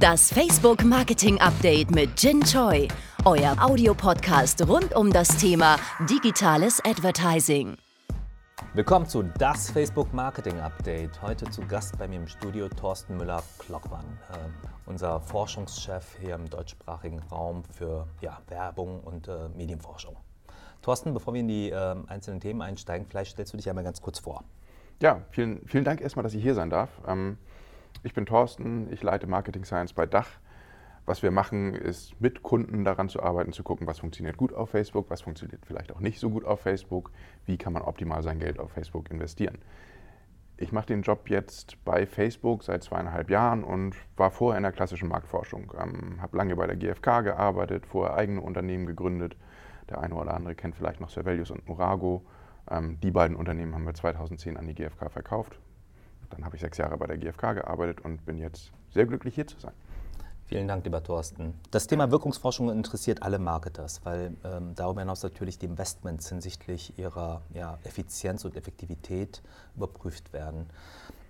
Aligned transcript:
Das 0.00 0.32
Facebook 0.32 0.84
Marketing 0.84 1.40
Update 1.40 1.90
mit 1.90 2.10
Jin 2.22 2.40
Choi, 2.42 2.86
euer 3.24 3.56
Audiopodcast 3.58 4.68
rund 4.68 4.94
um 4.94 5.10
das 5.10 5.28
Thema 5.38 5.76
digitales 6.08 6.78
Advertising. 6.84 7.74
Willkommen 8.74 9.06
zu 9.06 9.22
das 9.22 9.70
Facebook 9.70 10.12
Marketing 10.12 10.60
Update. 10.60 11.20
Heute 11.20 11.50
zu 11.50 11.62
Gast 11.62 11.98
bei 11.98 12.06
mir 12.06 12.16
im 12.16 12.28
Studio 12.28 12.68
Thorsten 12.68 13.16
Müller-Klockmann, 13.16 14.04
äh, 14.30 14.36
unser 14.86 15.20
Forschungschef 15.20 16.04
hier 16.20 16.36
im 16.36 16.48
deutschsprachigen 16.48 17.20
Raum 17.32 17.64
für 17.64 18.06
ja, 18.20 18.38
Werbung 18.48 19.00
und 19.00 19.26
äh, 19.26 19.48
Medienforschung. 19.56 20.14
Thorsten, 20.82 21.12
bevor 21.12 21.34
wir 21.34 21.40
in 21.40 21.48
die 21.48 21.70
äh, 21.70 21.96
einzelnen 22.06 22.38
Themen 22.38 22.62
einsteigen, 22.62 23.06
vielleicht 23.08 23.32
stellst 23.32 23.52
du 23.52 23.56
dich 23.56 23.68
einmal 23.68 23.84
ganz 23.84 24.00
kurz 24.00 24.20
vor. 24.20 24.44
Ja, 25.00 25.22
vielen, 25.30 25.66
vielen 25.66 25.84
Dank 25.84 26.00
erstmal, 26.00 26.22
dass 26.22 26.34
ich 26.34 26.42
hier 26.42 26.54
sein 26.54 26.70
darf. 26.70 26.90
Ähm, 27.06 27.38
ich 28.02 28.14
bin 28.14 28.26
Thorsten, 28.26 28.92
ich 28.92 29.02
leite 29.02 29.26
Marketing 29.26 29.64
Science 29.64 29.92
bei 29.92 30.06
Dach. 30.06 30.28
Was 31.06 31.22
wir 31.22 31.30
machen, 31.30 31.74
ist 31.74 32.20
mit 32.20 32.42
Kunden 32.42 32.84
daran 32.84 33.08
zu 33.08 33.22
arbeiten, 33.22 33.52
zu 33.52 33.62
gucken, 33.62 33.86
was 33.86 33.98
funktioniert 33.98 34.36
gut 34.36 34.52
auf 34.52 34.70
Facebook, 34.70 35.08
was 35.08 35.22
funktioniert 35.22 35.64
vielleicht 35.64 35.90
auch 35.90 36.00
nicht 36.00 36.20
so 36.20 36.28
gut 36.28 36.44
auf 36.44 36.60
Facebook, 36.60 37.10
wie 37.46 37.56
kann 37.56 37.72
man 37.72 37.82
optimal 37.82 38.22
sein 38.22 38.38
Geld 38.38 38.58
auf 38.58 38.72
Facebook 38.72 39.10
investieren. 39.10 39.58
Ich 40.58 40.72
mache 40.72 40.86
den 40.86 41.02
Job 41.02 41.30
jetzt 41.30 41.82
bei 41.84 42.04
Facebook 42.04 42.64
seit 42.64 42.82
zweieinhalb 42.82 43.30
Jahren 43.30 43.64
und 43.64 43.94
war 44.16 44.30
vorher 44.30 44.58
in 44.58 44.64
der 44.64 44.72
klassischen 44.72 45.08
Marktforschung. 45.08 45.72
Ähm, 45.80 46.20
habe 46.20 46.36
lange 46.36 46.56
bei 46.56 46.66
der 46.66 46.76
GfK 46.76 47.22
gearbeitet, 47.22 47.86
vorher 47.86 48.16
eigene 48.16 48.40
Unternehmen 48.40 48.84
gegründet. 48.84 49.36
Der 49.88 50.00
eine 50.00 50.14
oder 50.14 50.34
andere 50.34 50.54
kennt 50.54 50.74
vielleicht 50.74 51.00
noch 51.00 51.10
Servelius 51.10 51.50
und 51.50 51.66
Murago. 51.68 52.26
Ähm, 52.70 52.98
die 53.00 53.12
beiden 53.12 53.36
Unternehmen 53.36 53.74
haben 53.74 53.86
wir 53.86 53.94
2010 53.94 54.56
an 54.56 54.66
die 54.66 54.74
GfK 54.74 55.10
verkauft. 55.10 55.58
Dann 56.30 56.44
habe 56.44 56.56
ich 56.56 56.62
sechs 56.62 56.78
Jahre 56.78 56.96
bei 56.96 57.06
der 57.06 57.18
GfK 57.18 57.54
gearbeitet 57.54 58.00
und 58.00 58.24
bin 58.24 58.38
jetzt 58.38 58.72
sehr 58.90 59.06
glücklich 59.06 59.34
hier 59.34 59.46
zu 59.46 59.58
sein. 59.58 59.72
Vielen 60.48 60.66
Dank, 60.66 60.82
lieber 60.84 61.02
Thorsten. 61.02 61.52
Das 61.70 61.88
Thema 61.88 62.10
Wirkungsforschung 62.10 62.70
interessiert 62.70 63.22
alle 63.22 63.38
Marketers, 63.38 64.00
weil 64.04 64.34
ähm, 64.44 64.74
darüber 64.74 65.02
hinaus 65.02 65.22
natürlich 65.22 65.58
die 65.58 65.66
Investments 65.66 66.30
hinsichtlich 66.30 66.98
ihrer 66.98 67.42
ja, 67.52 67.78
Effizienz 67.84 68.46
und 68.46 68.56
Effektivität 68.56 69.42
überprüft 69.76 70.32
werden. 70.32 70.66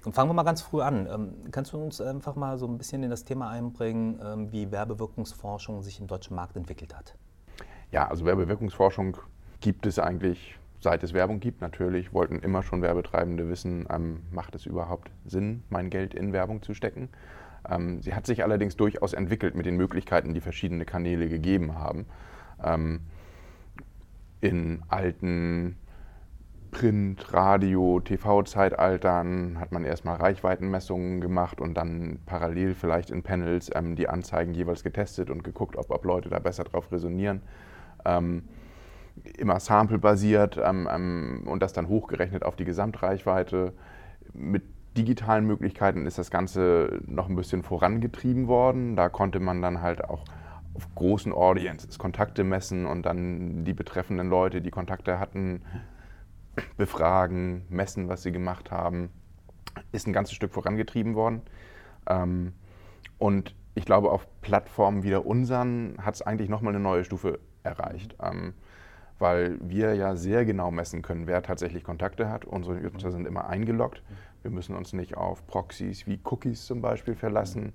Und 0.04 0.14
fangen 0.14 0.30
wir 0.30 0.34
mal 0.34 0.44
ganz 0.44 0.62
früh 0.62 0.82
an. 0.82 1.08
Ähm, 1.10 1.50
kannst 1.50 1.72
du 1.72 1.82
uns 1.82 2.00
einfach 2.00 2.36
mal 2.36 2.58
so 2.58 2.66
ein 2.68 2.78
bisschen 2.78 3.02
in 3.02 3.10
das 3.10 3.24
Thema 3.24 3.50
einbringen, 3.50 4.20
ähm, 4.24 4.52
wie 4.52 4.70
Werbewirkungsforschung 4.70 5.82
sich 5.82 5.98
im 5.98 6.06
deutschen 6.06 6.36
Markt 6.36 6.56
entwickelt 6.56 6.94
hat? 6.96 7.16
Ja, 7.90 8.06
also 8.06 8.24
Werbewirkungsforschung 8.24 9.16
gibt 9.60 9.84
es 9.84 9.98
eigentlich 9.98 10.60
seit 10.80 11.02
es 11.02 11.12
Werbung 11.12 11.40
gibt. 11.40 11.60
Natürlich 11.60 12.12
wollten 12.12 12.38
immer 12.40 12.62
schon 12.62 12.82
Werbetreibende 12.82 13.48
wissen, 13.48 13.86
ähm, 13.90 14.22
macht 14.30 14.54
es 14.54 14.66
überhaupt 14.66 15.10
Sinn, 15.24 15.62
mein 15.70 15.90
Geld 15.90 16.14
in 16.14 16.32
Werbung 16.32 16.62
zu 16.62 16.74
stecken. 16.74 17.08
Ähm, 17.68 18.02
sie 18.02 18.14
hat 18.14 18.26
sich 18.26 18.42
allerdings 18.42 18.76
durchaus 18.76 19.12
entwickelt 19.12 19.54
mit 19.54 19.66
den 19.66 19.76
Möglichkeiten, 19.76 20.34
die 20.34 20.40
verschiedene 20.40 20.84
Kanäle 20.84 21.28
gegeben 21.28 21.74
haben. 21.74 22.06
Ähm, 22.62 23.00
in 24.40 24.82
alten 24.88 25.76
Print, 26.70 27.32
Radio, 27.32 28.00
TV-Zeitaltern 28.00 29.58
hat 29.58 29.72
man 29.72 29.84
erstmal 29.84 30.16
Reichweitenmessungen 30.16 31.20
gemacht 31.20 31.60
und 31.60 31.74
dann 31.74 32.18
parallel 32.26 32.74
vielleicht 32.74 33.10
in 33.10 33.22
Panels 33.22 33.70
ähm, 33.74 33.96
die 33.96 34.08
Anzeigen 34.08 34.52
jeweils 34.54 34.84
getestet 34.84 35.30
und 35.30 35.42
geguckt, 35.42 35.76
ob, 35.76 35.90
ob 35.90 36.04
Leute 36.04 36.28
da 36.28 36.38
besser 36.38 36.64
drauf 36.64 36.92
resonieren. 36.92 37.42
Ähm, 38.04 38.44
immer 39.36 39.60
sample-basiert 39.60 40.58
ähm, 40.62 40.88
ähm, 40.90 41.42
und 41.46 41.62
das 41.62 41.72
dann 41.72 41.88
hochgerechnet 41.88 42.44
auf 42.44 42.56
die 42.56 42.64
Gesamtreichweite. 42.64 43.72
Mit 44.32 44.62
digitalen 44.96 45.46
Möglichkeiten 45.46 46.06
ist 46.06 46.18
das 46.18 46.30
Ganze 46.30 47.00
noch 47.06 47.28
ein 47.28 47.36
bisschen 47.36 47.62
vorangetrieben 47.62 48.48
worden. 48.48 48.96
Da 48.96 49.08
konnte 49.08 49.40
man 49.40 49.62
dann 49.62 49.80
halt 49.80 50.04
auch 50.04 50.24
auf 50.74 50.94
großen 50.94 51.32
Audiences 51.32 51.98
Kontakte 51.98 52.44
messen 52.44 52.86
und 52.86 53.04
dann 53.04 53.64
die 53.64 53.74
betreffenden 53.74 54.28
Leute, 54.28 54.60
die 54.60 54.70
Kontakte 54.70 55.18
hatten, 55.18 55.62
befragen, 56.76 57.64
messen, 57.68 58.08
was 58.08 58.22
sie 58.22 58.32
gemacht 58.32 58.70
haben. 58.70 59.10
Ist 59.92 60.06
ein 60.06 60.12
ganzes 60.12 60.34
Stück 60.34 60.52
vorangetrieben 60.52 61.14
worden. 61.14 61.42
Ähm, 62.08 62.52
und 63.18 63.54
ich 63.74 63.84
glaube, 63.84 64.10
auf 64.10 64.26
Plattformen 64.40 65.02
wie 65.04 65.10
der 65.10 65.24
unseren 65.24 65.96
hat 66.00 66.14
es 66.16 66.22
eigentlich 66.22 66.48
nochmal 66.48 66.74
eine 66.74 66.82
neue 66.82 67.04
Stufe 67.04 67.38
erreicht. 67.62 68.16
Ähm, 68.20 68.54
weil 69.18 69.58
wir 69.60 69.94
ja 69.94 70.16
sehr 70.16 70.44
genau 70.44 70.70
messen 70.70 71.02
können, 71.02 71.26
wer 71.26 71.42
tatsächlich 71.42 71.84
Kontakte 71.84 72.30
hat. 72.30 72.44
Unsere 72.44 72.76
Nutzer 72.76 73.10
sind 73.10 73.26
immer 73.26 73.48
eingeloggt. 73.48 74.02
Wir 74.42 74.50
müssen 74.50 74.76
uns 74.76 74.92
nicht 74.92 75.16
auf 75.16 75.46
Proxys 75.46 76.06
wie 76.06 76.20
Cookies 76.24 76.66
zum 76.66 76.80
Beispiel 76.80 77.14
verlassen. 77.14 77.72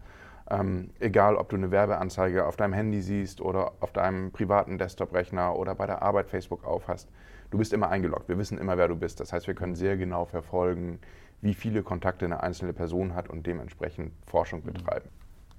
Ähm, 0.49 0.89
egal, 0.99 1.35
ob 1.35 1.49
du 1.49 1.55
eine 1.55 1.71
Werbeanzeige 1.71 2.45
auf 2.45 2.55
deinem 2.55 2.73
Handy 2.73 3.01
siehst 3.01 3.41
oder 3.41 3.73
auf 3.79 3.93
deinem 3.93 4.31
privaten 4.31 4.77
Desktop-Rechner 4.77 5.55
oder 5.55 5.75
bei 5.75 5.85
der 5.85 6.01
Arbeit 6.01 6.29
Facebook 6.29 6.65
aufhast, 6.65 7.09
du 7.51 7.57
bist 7.57 7.73
immer 7.73 7.89
eingeloggt. 7.89 8.27
Wir 8.27 8.37
wissen 8.37 8.57
immer, 8.57 8.77
wer 8.77 8.87
du 8.87 8.95
bist. 8.95 9.19
Das 9.19 9.31
heißt, 9.31 9.47
wir 9.47 9.55
können 9.55 9.75
sehr 9.75 9.97
genau 9.97 10.25
verfolgen, 10.25 10.99
wie 11.41 11.53
viele 11.53 11.83
Kontakte 11.83 12.25
eine 12.25 12.41
einzelne 12.41 12.73
Person 12.73 13.15
hat 13.15 13.29
und 13.29 13.45
dementsprechend 13.45 14.11
Forschung 14.25 14.63
betreiben. 14.63 15.09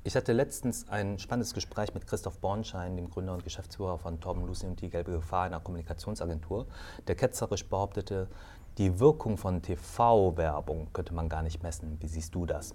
Ich 0.06 0.16
hatte 0.16 0.34
letztens 0.34 0.86
ein 0.90 1.18
spannendes 1.18 1.54
Gespräch 1.54 1.94
mit 1.94 2.06
Christoph 2.06 2.38
Bornschein, 2.38 2.94
dem 2.94 3.08
Gründer 3.08 3.32
und 3.32 3.42
Geschäftsführer 3.42 3.98
von 3.98 4.20
Torben 4.20 4.46
Lucy 4.46 4.66
und 4.66 4.78
die 4.82 4.90
Gelbe 4.90 5.12
Gefahr 5.12 5.44
einer 5.44 5.60
Kommunikationsagentur, 5.60 6.66
der 7.06 7.14
ketzerisch 7.14 7.64
behauptete, 7.64 8.28
die 8.76 9.00
Wirkung 9.00 9.38
von 9.38 9.62
TV-Werbung 9.62 10.88
könnte 10.92 11.14
man 11.14 11.30
gar 11.30 11.42
nicht 11.42 11.62
messen. 11.62 11.96
Wie 12.00 12.06
siehst 12.06 12.34
du 12.34 12.44
das? 12.44 12.74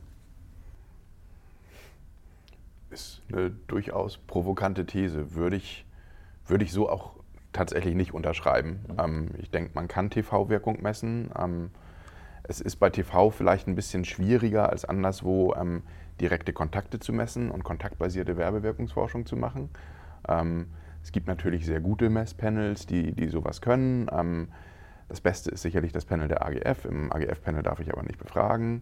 Ist 2.90 3.22
eine 3.32 3.52
durchaus 3.52 4.18
provokante 4.18 4.88
These. 4.88 5.36
Würde 5.36 5.58
ich, 5.58 5.86
würde 6.48 6.64
ich 6.64 6.72
so 6.72 6.90
auch 6.90 7.12
tatsächlich 7.54 7.94
nicht 7.94 8.16
unterschreiben. 8.16 8.84
Mhm. 8.88 9.00
Ähm, 9.00 9.30
ich 9.38 9.52
denke, 9.52 9.70
man 9.76 9.88
kann 9.88 10.10
TV-Wirkung 10.10 10.82
messen. 10.82 11.30
Ähm, 11.38 11.70
es 12.50 12.62
ist 12.62 12.78
bei 12.78 12.90
TV 12.90 13.30
vielleicht 13.30 13.68
ein 13.68 13.76
bisschen 13.76 14.04
schwieriger 14.06 14.70
als 14.70 14.84
anderswo. 14.84 15.54
Ähm, 15.56 15.84
direkte 16.20 16.52
Kontakte 16.52 17.00
zu 17.00 17.14
messen 17.14 17.52
und 17.52 17.64
kontaktbasierte 17.64 18.38
Werbewirkungsforschung 18.38 19.26
zu 19.26 19.38
machen. 19.38 19.70
Ähm, 20.28 20.68
es 21.04 21.12
gibt 21.12 21.28
natürlich 21.28 21.66
sehr 21.66 21.80
gute 21.80 22.10
Messpanels, 22.10 22.88
die, 22.88 23.14
die 23.14 23.30
sowas 23.30 23.62
können. 23.62 24.10
Ähm, 24.12 24.50
das 25.08 25.22
Beste 25.22 25.52
ist 25.52 25.62
sicherlich 25.62 25.94
das 25.94 26.06
Panel 26.06 26.28
der 26.28 26.46
AGF. 26.46 26.86
Im 26.86 27.12
AGF-Panel 27.14 27.64
darf 27.64 27.80
ich 27.80 27.94
aber 27.94 28.04
nicht 28.04 28.18
befragen. 28.18 28.82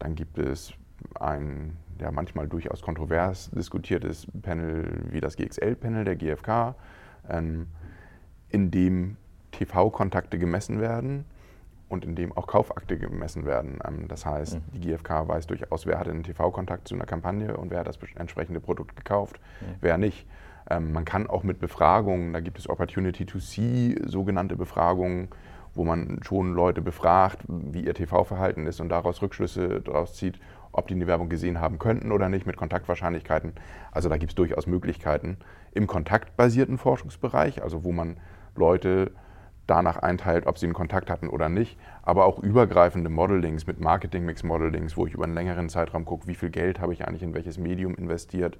Dann 0.00 0.16
gibt 0.16 0.38
es 0.38 0.74
ein 1.18 1.76
ja, 2.00 2.10
manchmal 2.10 2.48
durchaus 2.48 2.82
kontrovers 2.82 3.50
diskutiertes 3.52 4.26
Panel 4.42 5.04
wie 5.10 5.20
das 5.20 5.36
GXL-Panel 5.36 6.04
der 6.04 6.16
GfK, 6.16 6.74
ähm, 7.30 7.68
in 8.50 8.70
dem 8.70 9.16
TV-Kontakte 9.52 10.38
gemessen 10.38 10.80
werden 10.80 11.24
und 11.88 12.04
in 12.04 12.16
dem 12.16 12.36
auch 12.36 12.46
Kaufakte 12.46 12.98
gemessen 12.98 13.46
werden. 13.46 13.78
Ähm, 13.86 14.08
das 14.08 14.26
heißt, 14.26 14.54
mhm. 14.54 14.62
die 14.72 14.80
GfK 14.80 15.28
weiß 15.28 15.46
durchaus, 15.46 15.86
wer 15.86 15.98
hat 15.98 16.08
einen 16.08 16.22
TV-Kontakt 16.22 16.88
zu 16.88 16.94
einer 16.94 17.06
Kampagne 17.06 17.56
und 17.56 17.70
wer 17.70 17.80
hat 17.80 17.86
das 17.86 17.98
entsprechende 18.16 18.60
Produkt 18.60 18.96
gekauft, 18.96 19.40
mhm. 19.60 19.74
wer 19.80 19.98
nicht. 19.98 20.26
Ähm, 20.68 20.92
man 20.92 21.04
kann 21.04 21.28
auch 21.28 21.42
mit 21.42 21.60
Befragungen, 21.60 22.32
da 22.32 22.40
gibt 22.40 22.58
es 22.58 22.68
Opportunity 22.68 23.24
to 23.24 23.38
See, 23.38 23.96
sogenannte 24.04 24.56
Befragungen, 24.56 25.28
wo 25.74 25.84
man 25.84 26.20
schon 26.22 26.54
Leute 26.54 26.80
befragt, 26.80 27.42
wie 27.46 27.84
ihr 27.84 27.94
TV-Verhalten 27.94 28.66
ist 28.66 28.80
und 28.80 28.88
daraus 28.88 29.20
Rückschlüsse 29.20 29.82
daraus 29.82 30.14
zieht, 30.14 30.40
ob 30.72 30.88
die 30.88 30.94
eine 30.94 31.06
Werbung 31.06 31.28
gesehen 31.28 31.60
haben 31.60 31.78
könnten 31.78 32.12
oder 32.12 32.28
nicht 32.28 32.46
mit 32.46 32.56
Kontaktwahrscheinlichkeiten. 32.56 33.52
Also 33.92 34.08
da 34.08 34.16
gibt 34.16 34.32
es 34.32 34.36
durchaus 34.36 34.66
Möglichkeiten 34.66 35.36
im 35.72 35.86
kontaktbasierten 35.86 36.78
Forschungsbereich, 36.78 37.62
also 37.62 37.84
wo 37.84 37.92
man 37.92 38.16
Leute 38.54 39.12
danach 39.66 39.96
einteilt, 39.96 40.46
ob 40.46 40.58
sie 40.58 40.66
einen 40.66 40.74
Kontakt 40.74 41.10
hatten 41.10 41.28
oder 41.28 41.48
nicht, 41.48 41.78
aber 42.02 42.24
auch 42.24 42.38
übergreifende 42.38 43.10
Modelings 43.10 43.66
mit 43.66 43.80
Marketing-Mix-Modelings, 43.80 44.96
wo 44.96 45.06
ich 45.06 45.14
über 45.14 45.24
einen 45.24 45.34
längeren 45.34 45.68
Zeitraum 45.68 46.04
gucke, 46.04 46.28
wie 46.28 46.34
viel 46.34 46.50
Geld 46.50 46.80
habe 46.80 46.92
ich 46.92 47.06
eigentlich 47.06 47.22
in 47.22 47.34
welches 47.34 47.58
Medium 47.58 47.94
investiert 47.96 48.58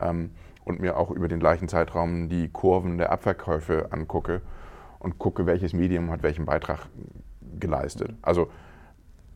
ähm, 0.00 0.30
und 0.64 0.80
mir 0.80 0.96
auch 0.96 1.10
über 1.10 1.28
den 1.28 1.40
gleichen 1.40 1.68
Zeitraum 1.68 2.28
die 2.28 2.48
Kurven 2.48 2.98
der 2.98 3.12
Abverkäufe 3.12 3.88
angucke 3.90 4.40
und 4.98 5.18
gucke, 5.18 5.46
welches 5.46 5.72
Medium 5.72 6.10
hat 6.10 6.22
welchen 6.22 6.46
Beitrag 6.46 6.88
geleistet. 7.60 8.14
Also 8.22 8.50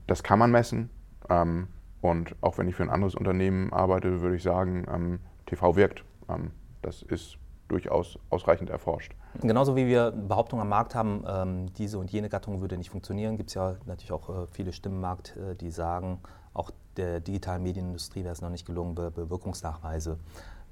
das 0.06 0.22
kann 0.22 0.38
man 0.38 0.50
messen 0.50 0.90
ähm, 1.28 1.68
und 2.00 2.34
auch 2.40 2.56
wenn 2.56 2.66
ich 2.66 2.74
für 2.74 2.82
ein 2.82 2.90
anderes 2.90 3.14
Unternehmen 3.14 3.72
arbeite, 3.72 4.22
würde 4.22 4.36
ich 4.36 4.42
sagen, 4.42 4.86
ähm, 4.90 5.20
TV 5.46 5.76
wirkt. 5.76 6.04
Ähm, 6.28 6.50
das 6.82 7.02
ist 7.02 7.36
durchaus 7.70 8.18
ausreichend 8.30 8.70
erforscht. 8.70 9.14
Genauso 9.40 9.76
wie 9.76 9.86
wir 9.86 10.10
Behauptungen 10.10 10.62
am 10.62 10.68
Markt 10.68 10.94
haben, 10.94 11.24
ähm, 11.26 11.72
diese 11.74 11.98
und 11.98 12.10
jene 12.10 12.28
Gattung 12.28 12.60
würde 12.60 12.76
nicht 12.76 12.90
funktionieren, 12.90 13.36
gibt 13.36 13.50
es 13.50 13.54
ja 13.54 13.76
natürlich 13.86 14.12
auch 14.12 14.28
äh, 14.28 14.46
viele 14.50 14.72
Stimmen 14.72 14.96
im 14.96 15.00
Markt, 15.02 15.36
äh, 15.36 15.54
die 15.54 15.70
sagen, 15.70 16.20
auch 16.52 16.70
der 16.96 17.20
digitalen 17.20 17.62
Medienindustrie 17.62 18.24
wäre 18.24 18.32
es 18.32 18.42
noch 18.42 18.50
nicht 18.50 18.66
gelungen, 18.66 18.94
Be 18.94 19.10
Bewirkungsnachweise 19.10 20.18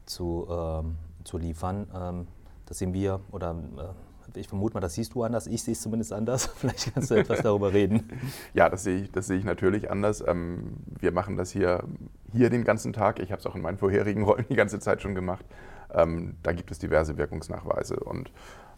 zu, 0.06 0.46
ähm, 0.50 0.96
zu 1.24 1.38
liefern. 1.38 1.86
Ähm, 1.94 2.26
das 2.66 2.78
sehen 2.78 2.92
wir 2.92 3.20
oder 3.30 3.52
äh, 3.52 4.38
ich 4.38 4.48
vermute 4.48 4.74
mal, 4.74 4.80
das 4.80 4.94
siehst 4.94 5.14
du 5.14 5.22
anders, 5.22 5.46
ich 5.46 5.62
sehe 5.62 5.72
es 5.72 5.80
zumindest 5.80 6.12
anders. 6.12 6.46
Vielleicht 6.56 6.92
kannst 6.92 7.10
du 7.10 7.14
etwas 7.14 7.40
darüber 7.42 7.72
reden. 7.72 8.10
Ja, 8.54 8.68
das 8.68 8.82
sehe 8.82 9.02
ich, 9.02 9.12
das 9.12 9.26
sehe 9.26 9.38
ich 9.38 9.44
natürlich 9.44 9.90
anders. 9.90 10.22
Ähm, 10.26 10.74
wir 10.98 11.12
machen 11.12 11.36
das 11.36 11.50
hier 11.50 11.84
hier 12.32 12.50
den 12.50 12.64
ganzen 12.64 12.92
Tag. 12.92 13.18
Ich 13.18 13.30
habe 13.32 13.40
es 13.40 13.46
auch 13.46 13.54
in 13.54 13.62
meinen 13.62 13.78
vorherigen 13.78 14.22
Rollen 14.24 14.46
die 14.48 14.56
ganze 14.56 14.78
Zeit 14.78 15.02
schon 15.02 15.14
gemacht. 15.14 15.44
Ähm, 15.92 16.36
da 16.42 16.52
gibt 16.52 16.70
es 16.70 16.78
diverse 16.78 17.16
Wirkungsnachweise. 17.16 17.98
Und 18.00 18.30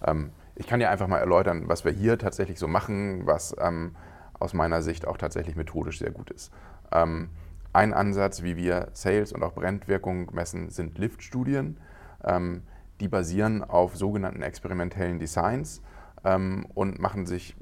ähm, 0.04 0.30
ich 0.54 0.66
kann 0.66 0.80
ja 0.80 0.90
einfach 0.90 1.08
mal 1.08 1.18
erläutern, 1.18 1.64
was 1.66 1.84
wir 1.84 1.92
hier 1.92 2.18
tatsächlich 2.18 2.58
so 2.58 2.68
machen, 2.68 3.26
was 3.26 3.54
ähm, 3.58 3.96
aus 4.38 4.54
meiner 4.54 4.82
Sicht 4.82 5.06
auch 5.06 5.16
tatsächlich 5.16 5.56
methodisch 5.56 5.98
sehr 5.98 6.10
gut 6.10 6.30
ist. 6.30 6.52
Ähm, 6.92 7.30
ein 7.72 7.92
Ansatz, 7.92 8.42
wie 8.42 8.56
wir 8.56 8.88
Sales 8.92 9.32
und 9.32 9.42
auch 9.42 9.54
Brandwirkung 9.54 10.34
messen, 10.34 10.70
sind 10.70 10.98
Lift-Studien. 10.98 11.78
Ähm, 12.24 12.62
die 13.00 13.08
basieren 13.08 13.62
auf 13.62 13.96
sogenannten 13.96 14.42
experimentellen 14.42 15.18
Designs 15.18 15.80
ähm, 16.24 16.66
und 16.74 16.98
machen 16.98 17.26
sich 17.26 17.56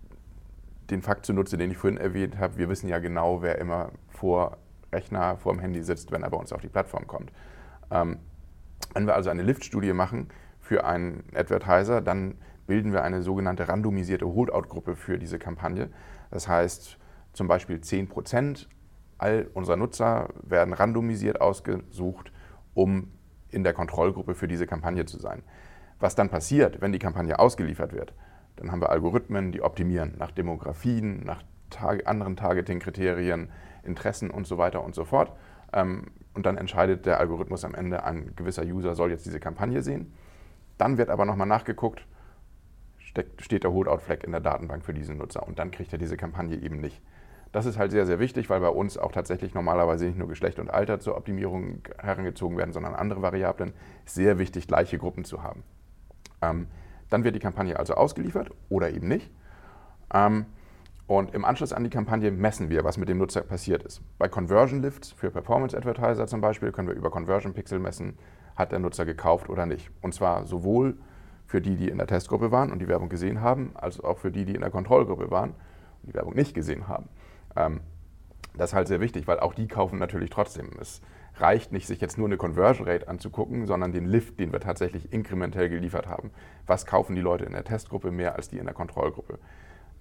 den 0.91 1.03
Fakt 1.03 1.27
zunutze, 1.27 1.59
den 1.59 1.71
ich 1.71 1.77
vorhin 1.77 1.99
erwähnt 1.99 2.39
habe. 2.39 2.57
Wir 2.57 2.69
wissen 2.69 2.89
ja 2.89 2.99
genau, 2.99 3.43
wer 3.43 3.59
immer 3.59 3.93
vor 4.09 4.57
Rechner, 4.93 5.37
vor 5.37 5.53
dem 5.53 5.61
Handy 5.61 5.83
sitzt, 5.83 6.13
wenn 6.13 6.23
er 6.23 6.31
bei 6.31 6.37
uns 6.37 6.53
auf 6.53 6.61
die 6.61 6.69
Plattform 6.69 7.07
kommt. 7.07 7.33
Ähm, 7.91 8.19
wenn 8.95 9.07
wir 9.07 9.15
also 9.15 9.31
eine 9.31 9.43
Lift-Studie 9.43 9.93
machen 9.93 10.29
für 10.61 10.85
einen 10.85 11.25
Advertiser, 11.35 12.01
dann 12.01 12.37
bilden 12.67 12.93
wir 12.93 13.03
eine 13.03 13.23
sogenannte 13.23 13.69
randomisierte 13.69 14.27
Holdout-Gruppe 14.27 14.97
für 14.97 15.19
diese 15.19 15.39
Kampagne. 15.39 15.91
Das 16.31 16.49
heißt, 16.49 16.99
zum 17.33 17.49
Beispiel 17.49 17.81
10 17.81 18.09
Prozent 18.09 18.69
all 19.17 19.51
unserer 19.55 19.77
Nutzer 19.77 20.29
werden 20.43 20.75
randomisiert 20.75 21.41
ausgesucht, 21.41 22.33
um 22.75 23.13
in 23.51 23.65
der 23.65 23.73
Kontrollgruppe 23.73 24.35
für 24.35 24.49
diese 24.49 24.67
Kampagne 24.67 25.07
zu 25.07 25.19
sein. 25.19 25.43
Was 25.99 26.15
dann 26.15 26.29
passiert, 26.29 26.81
wenn 26.81 26.93
die 26.93 26.99
Kampagne 26.99 27.39
ausgeliefert 27.39 27.93
wird, 27.93 28.13
dann 28.57 28.71
haben 28.71 28.81
wir 28.81 28.91
Algorithmen, 28.91 29.51
die 29.53 29.63
optimieren 29.63 30.15
nach 30.19 30.31
Demografien, 30.31 31.25
nach 31.25 31.43
Tar 31.71 31.99
anderen 32.05 32.37
Targeting-Kriterien, 32.37 33.51
Interessen 33.83 34.31
und 34.31 34.47
so 34.47 34.59
weiter 34.59 34.85
und 34.85 34.95
so 34.95 35.05
fort. 35.05 35.33
Ähm, 35.73 36.07
und 36.35 36.47
dann 36.47 36.57
entscheidet 36.57 37.07
der 37.07 37.21
Algorithmus 37.21 37.65
am 37.65 37.75
Ende, 37.75 38.05
ein 38.05 38.35
gewisser 38.37 38.63
User 38.63 38.95
soll 38.95 39.11
jetzt 39.11 39.27
diese 39.27 39.41
Kampagne 39.41 39.83
sehen. 39.83 40.13
Dann 40.79 40.97
wird 40.97 41.11
aber 41.11 41.25
nochmal 41.25 41.47
nachgeguckt, 41.47 42.07
steht 43.39 43.65
der 43.65 43.73
Holdout-Flag 43.73 44.23
in 44.23 44.33
der 44.33 44.41
Datenbank 44.41 44.85
für 44.85 44.95
diesen 44.95 45.19
Nutzer 45.19 45.47
und 45.47 45.59
dann 45.59 45.71
kriegt 45.71 45.93
er 45.93 45.99
diese 45.99 46.17
Kampagne 46.17 46.57
eben 46.57 46.81
nicht. 46.81 47.03
Das 47.51 47.65
ist 47.65 47.79
halt 47.79 47.91
sehr, 47.91 48.05
sehr 48.05 48.19
wichtig, 48.19 48.51
weil 48.51 48.61
bei 48.61 48.69
uns 48.69 48.99
auch 48.99 49.11
tatsächlich 49.11 49.55
normalerweise 49.55 50.05
nicht 50.05 50.19
nur 50.19 50.29
Geschlecht 50.29 50.59
und 50.59 50.71
Alter 50.71 51.01
zur 51.01 51.17
Optimierung 51.17 51.81
herangezogen 51.99 52.59
werden, 52.59 52.73
sondern 52.73 52.95
andere 52.95 53.23
Variablen. 53.23 53.73
Sehr 54.05 54.39
wichtig, 54.39 54.69
gleiche 54.69 54.99
Gruppen 54.99 55.25
zu 55.25 55.43
haben. 55.43 55.65
Ähm, 56.43 56.69
dann 57.09 57.25
wird 57.25 57.35
die 57.35 57.41
Kampagne 57.41 57.79
also 57.79 57.95
ausgeliefert 57.95 58.51
oder 58.69 58.91
eben 58.91 59.09
nicht. 59.09 59.31
Ähm, 60.13 60.45
und 61.09 61.35
im 61.35 61.47
Anschluss 61.47 61.73
an 61.73 61.85
die 61.85 61.91
Kampagne 61.91 62.31
messen 62.31 62.69
wir, 62.69 62.85
was 62.85 62.99
mit 62.99 63.09
dem 63.09 63.17
Nutzer 63.17 63.41
passiert 63.41 63.83
ist. 63.83 64.03
Bei 64.19 64.29
Conversion 64.29 64.83
Lifts 64.83 65.11
für 65.11 65.31
Performance 65.31 65.75
Advertiser 65.75 66.27
zum 66.27 66.43
Beispiel 66.43 66.71
können 66.71 66.87
wir 66.87 66.95
über 66.95 67.11
Conversion 67.11 67.55
Pixel 67.55 67.79
messen, 67.79 68.19
hat 68.57 68.73
der 68.73 68.79
Nutzer 68.79 69.07
gekauft 69.07 69.49
oder 69.49 69.65
nicht. 69.65 69.91
Und 70.03 70.13
zwar 70.13 70.45
sowohl 70.45 70.99
für 71.47 71.63
die, 71.63 71.77
die 71.77 71.89
in 71.89 71.97
der 71.97 72.07
Testgruppe 72.07 72.53
waren 72.53 72.71
und 72.71 72.81
die 72.81 72.89
Werbung 72.89 73.09
gesehen 73.09 73.41
haben, 73.41 73.73
als 73.75 74.01
auch 74.01 74.19
für 74.19 74.31
die, 74.31 74.45
die 74.45 74.55
in 74.55 74.61
der 74.61 74.71
Kontrollgruppe 74.71 75.31
waren 75.31 75.53
und 76.03 76.11
die 76.11 76.15
Werbung 76.15 76.35
nicht 76.35 76.53
gesehen 76.53 76.89
haben. 76.89 77.09
Ähm, 77.57 77.81
das 78.59 78.71
ist 78.71 78.75
halt 78.75 78.89
sehr 78.89 79.01
wichtig, 79.01 79.27
weil 79.27 79.41
auch 79.41 79.55
die 79.55 79.67
kaufen 79.67 79.99
natürlich 79.99 80.29
trotzdem. 80.29 80.73
Es 80.79 81.01
reicht 81.37 81.73
nicht, 81.73 81.87
sich 81.87 82.03
jetzt 82.03 82.19
nur 82.19 82.27
eine 82.27 82.37
Conversion 82.37 82.87
Rate 82.87 83.09
anzugucken, 83.09 83.67
sondern 83.67 83.93
den 83.93 84.05
Lift, 84.05 84.39
den 84.41 84.53
wir 84.53 84.61
tatsächlich 84.61 85.11
inkrementell 85.11 85.71
geliefert 85.71 86.07
haben. 86.07 86.33
Was 86.67 86.85
kaufen 86.85 87.15
die 87.15 87.23
Leute 87.23 87.47
in 87.47 87.53
der 87.53 87.65
Testgruppe 87.65 88.11
mehr 88.11 88.37
als 88.37 88.51
die 88.51 88.59
in 88.59 88.67
der 88.67 88.75
Kontrollgruppe? 88.75 89.39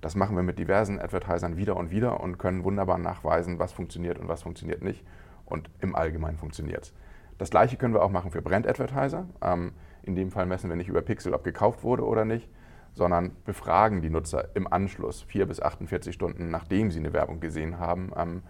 Das 0.02 0.16
machen 0.16 0.36
wir 0.36 0.44
mit 0.44 0.60
diversen 0.60 1.00
Advertisern 1.00 1.58
wieder 1.58 1.76
und 1.76 1.90
wieder 1.90 2.20
und 2.20 2.38
können 2.38 2.64
wunderbar 2.64 2.98
nachweisen, 2.98 3.60
was 3.60 3.74
funktioniert 3.74 4.20
und 4.20 4.28
was 4.28 4.44
funktioniert 4.44 4.82
nicht. 4.84 5.04
Und 5.46 5.70
im 5.80 5.96
Allgemeinen 5.96 6.38
funktioniert 6.38 6.84
es. 6.84 6.94
Das 7.38 7.50
gleiche 7.50 7.78
können 7.78 7.94
wir 7.94 8.04
auch 8.04 8.12
machen 8.12 8.32
für 8.32 8.42
Brand-Advertiser. 8.42 9.28
Ähm, 9.42 9.74
in 10.04 10.16
dem 10.16 10.32
Fall 10.32 10.46
messen 10.46 10.70
wir 10.70 10.76
nicht 10.76 10.90
über 10.90 11.02
Pixel, 11.02 11.34
ob 11.34 11.44
gekauft 11.44 11.84
wurde 11.84 12.06
oder 12.06 12.26
nicht, 12.26 12.50
sondern 12.94 13.36
befragen 13.46 14.02
die 14.02 14.10
Nutzer 14.10 14.50
im 14.56 14.72
Anschluss, 14.72 15.22
vier 15.22 15.46
bis 15.46 15.62
48 15.62 16.14
Stunden 16.14 16.50
nachdem 16.50 16.92
sie 16.92 17.00
eine 17.00 17.14
Werbung 17.14 17.40
gesehen 17.40 17.80
haben, 17.80 18.12
ähm, 18.16 18.44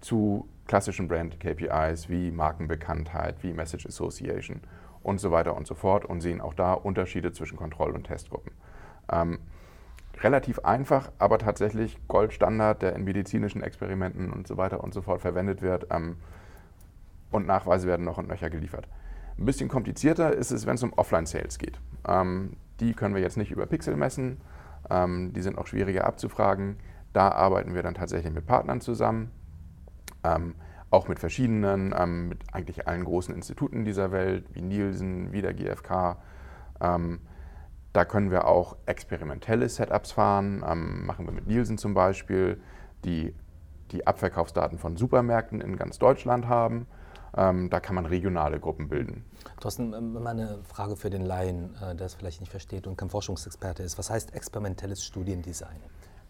zu 0.00 0.48
klassischen 0.66 1.08
Brand-KPIs 1.08 2.08
wie 2.08 2.30
Markenbekanntheit, 2.30 3.42
wie 3.42 3.52
Message 3.52 3.86
Association 3.86 4.60
und 5.02 5.18
so 5.18 5.30
weiter 5.30 5.56
und 5.56 5.66
so 5.66 5.74
fort 5.74 6.04
und 6.04 6.20
sehen 6.20 6.40
auch 6.40 6.54
da 6.54 6.72
Unterschiede 6.72 7.32
zwischen 7.32 7.56
Kontroll- 7.56 7.92
und 7.92 8.04
Testgruppen. 8.04 8.52
Ähm, 9.10 9.38
relativ 10.22 10.60
einfach, 10.60 11.10
aber 11.18 11.38
tatsächlich 11.38 11.98
Goldstandard, 12.08 12.82
der 12.82 12.94
in 12.94 13.04
medizinischen 13.04 13.62
Experimenten 13.62 14.30
und 14.30 14.46
so 14.46 14.56
weiter 14.56 14.82
und 14.82 14.94
so 14.94 15.02
fort 15.02 15.20
verwendet 15.20 15.62
wird. 15.62 15.86
Ähm, 15.90 16.16
und 17.30 17.46
Nachweise 17.46 17.86
werden 17.86 18.04
noch 18.04 18.18
und 18.18 18.28
nöcher 18.28 18.50
geliefert. 18.50 18.88
Ein 19.38 19.46
bisschen 19.46 19.68
komplizierter 19.68 20.32
ist 20.32 20.50
es, 20.50 20.66
wenn 20.66 20.74
es 20.74 20.82
um 20.82 20.92
Offline-Sales 20.92 21.58
geht. 21.58 21.80
Ähm, 22.06 22.56
die 22.80 22.94
können 22.94 23.14
wir 23.14 23.22
jetzt 23.22 23.36
nicht 23.36 23.50
über 23.50 23.66
Pixel 23.66 23.96
messen, 23.96 24.38
ähm, 24.90 25.32
die 25.32 25.40
sind 25.40 25.58
auch 25.58 25.66
schwieriger 25.66 26.04
abzufragen. 26.04 26.76
Da 27.12 27.30
arbeiten 27.30 27.74
wir 27.74 27.82
dann 27.82 27.94
tatsächlich 27.94 28.32
mit 28.32 28.46
Partnern 28.46 28.80
zusammen, 28.80 29.30
ähm, 30.24 30.54
auch 30.90 31.08
mit 31.08 31.18
verschiedenen, 31.18 31.94
ähm, 31.96 32.28
mit 32.28 32.40
eigentlich 32.52 32.86
allen 32.86 33.04
großen 33.04 33.34
Instituten 33.34 33.84
dieser 33.84 34.12
Welt, 34.12 34.44
wie 34.52 34.62
Nielsen, 34.62 35.32
wie 35.32 35.42
der 35.42 35.54
GfK. 35.54 36.18
Da 37.92 38.04
können 38.04 38.30
wir 38.30 38.46
auch 38.46 38.76
experimentelle 38.86 39.68
Setups 39.68 40.12
fahren, 40.12 40.64
ähm, 40.66 41.06
machen 41.06 41.26
wir 41.26 41.32
mit 41.32 41.46
Nielsen 41.46 41.76
zum 41.78 41.94
Beispiel, 41.94 42.60
die 43.04 43.34
die 43.90 44.06
Abverkaufsdaten 44.06 44.78
von 44.78 44.96
Supermärkten 44.96 45.60
in 45.60 45.76
ganz 45.76 45.98
Deutschland 45.98 46.48
haben. 46.48 46.86
Ähm, 47.34 47.70
da 47.70 47.80
kann 47.80 47.94
man 47.94 48.04
regionale 48.06 48.60
Gruppen 48.60 48.88
bilden. 48.88 49.24
Thorsten, 49.60 49.94
ähm, 49.94 50.26
eine 50.26 50.58
Frage 50.64 50.96
für 50.96 51.08
den 51.08 51.22
Laien, 51.22 51.74
äh, 51.76 51.94
der 51.94 52.06
es 52.06 52.14
vielleicht 52.14 52.40
nicht 52.40 52.50
versteht 52.50 52.86
und 52.86 52.96
kein 52.96 53.08
Forschungsexperte 53.08 53.82
ist. 53.82 53.98
Was 53.98 54.10
heißt 54.10 54.34
experimentelles 54.34 55.04
Studiendesign? 55.04 55.76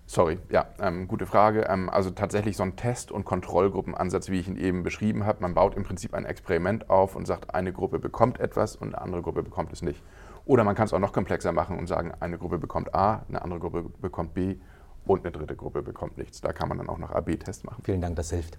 Sorry, 0.07 0.39
ja, 0.51 0.67
ähm, 0.81 1.09
gute 1.09 1.27
Frage. 1.27 1.63
Ähm, 1.69 1.89
also 1.89 2.11
tatsächlich 2.11 2.57
so 2.57 2.63
ein 2.63 2.77
Test- 2.77 3.11
und 3.11 3.25
Kontrollgruppenansatz, 3.25 4.29
wie 4.29 4.39
ich 4.39 4.49
ihn 4.49 4.57
eben 4.57 4.83
beschrieben 4.85 5.25
habe. 5.25 5.41
Man 5.41 5.55
baut 5.55 5.75
im 5.75 5.83
Prinzip 5.83 6.15
ein 6.15 6.25
Experiment 6.25 6.89
auf 6.91 7.17
und 7.17 7.27
sagt, 7.27 7.55
eine 7.55 7.73
Gruppe 7.73 7.99
bekommt 7.99 8.39
etwas 8.39 8.77
und 8.77 8.95
eine 8.95 9.03
andere 9.03 9.23
Gruppe 9.23 9.43
bekommt 9.43 9.73
es 9.73 9.83
nicht. 9.83 10.03
Oder 10.45 10.65
man 10.65 10.75
kann 10.75 10.87
es 10.87 10.93
auch 10.93 10.99
noch 10.99 11.13
komplexer 11.13 11.53
machen 11.53 11.79
und 11.79 11.87
sagen, 11.87 12.13
eine 12.21 12.39
Gruppe 12.39 12.59
bekommt 12.59 12.95
A, 12.95 13.25
eine 13.29 13.43
andere 13.43 13.61
Gruppe 13.61 13.85
bekommt 14.01 14.35
B 14.35 14.57
und 15.05 15.25
eine 15.25 15.33
dritte 15.33 15.57
Gruppe 15.57 15.83
bekommt 15.83 16.19
nichts. 16.19 16.41
Da 16.41 16.53
kann 16.53 16.69
man 16.69 16.79
dann 16.79 16.89
auch 16.89 16.99
noch 16.99 17.11
AB-Tests 17.11 17.65
machen. 17.65 17.83
Vielen 17.85 18.01
Dank, 18.01 18.17
das 18.17 18.31
hilft. 18.31 18.59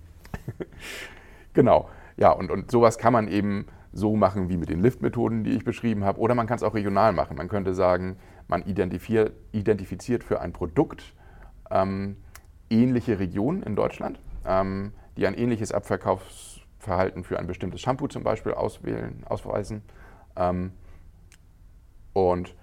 genau. 1.54 1.90
Ja, 2.18 2.32
und, 2.32 2.52
und 2.52 2.72
sowas 2.72 2.98
kann 2.98 3.14
man 3.14 3.28
eben 3.28 3.68
so 3.92 4.16
machen 4.16 4.50
wie 4.50 4.58
mit 4.58 4.70
den 4.70 4.82
Lift-Methoden, 4.82 5.44
die 5.44 5.52
ich 5.52 5.64
beschrieben 5.64 6.04
habe. 6.04 6.20
Oder 6.20 6.36
man 6.36 6.48
kann 6.48 6.56
es 6.56 6.64
auch 6.64 6.74
regional 6.74 7.14
machen. 7.14 7.38
Man 7.38 7.48
könnte 7.48 7.74
sagen, 7.74 8.18
man 8.48 8.64
identifiziert, 8.64 9.34
identifiziert 9.52 10.24
für 10.24 10.42
ein 10.42 10.52
Produkt 10.52 11.14
ähm, 11.70 12.18
ähnliche 12.70 13.20
Regionen 13.20 13.64
in 13.64 13.76
Deutschland, 13.76 14.20
ähm, 14.46 14.94
die 15.16 15.28
ein 15.28 15.36
ähnliches 15.36 15.72
Abverkaufsverhalten 15.72 17.24
für 17.24 17.40
ein 17.40 17.48
bestimmtes 17.48 17.82
Shampoo 17.82 18.08
zum 18.08 18.24
Beispiel 18.24 18.54
auswählen, 18.54 19.24
ausweisen. 19.26 19.84
Ähm, 20.36 20.72
und 22.14 22.56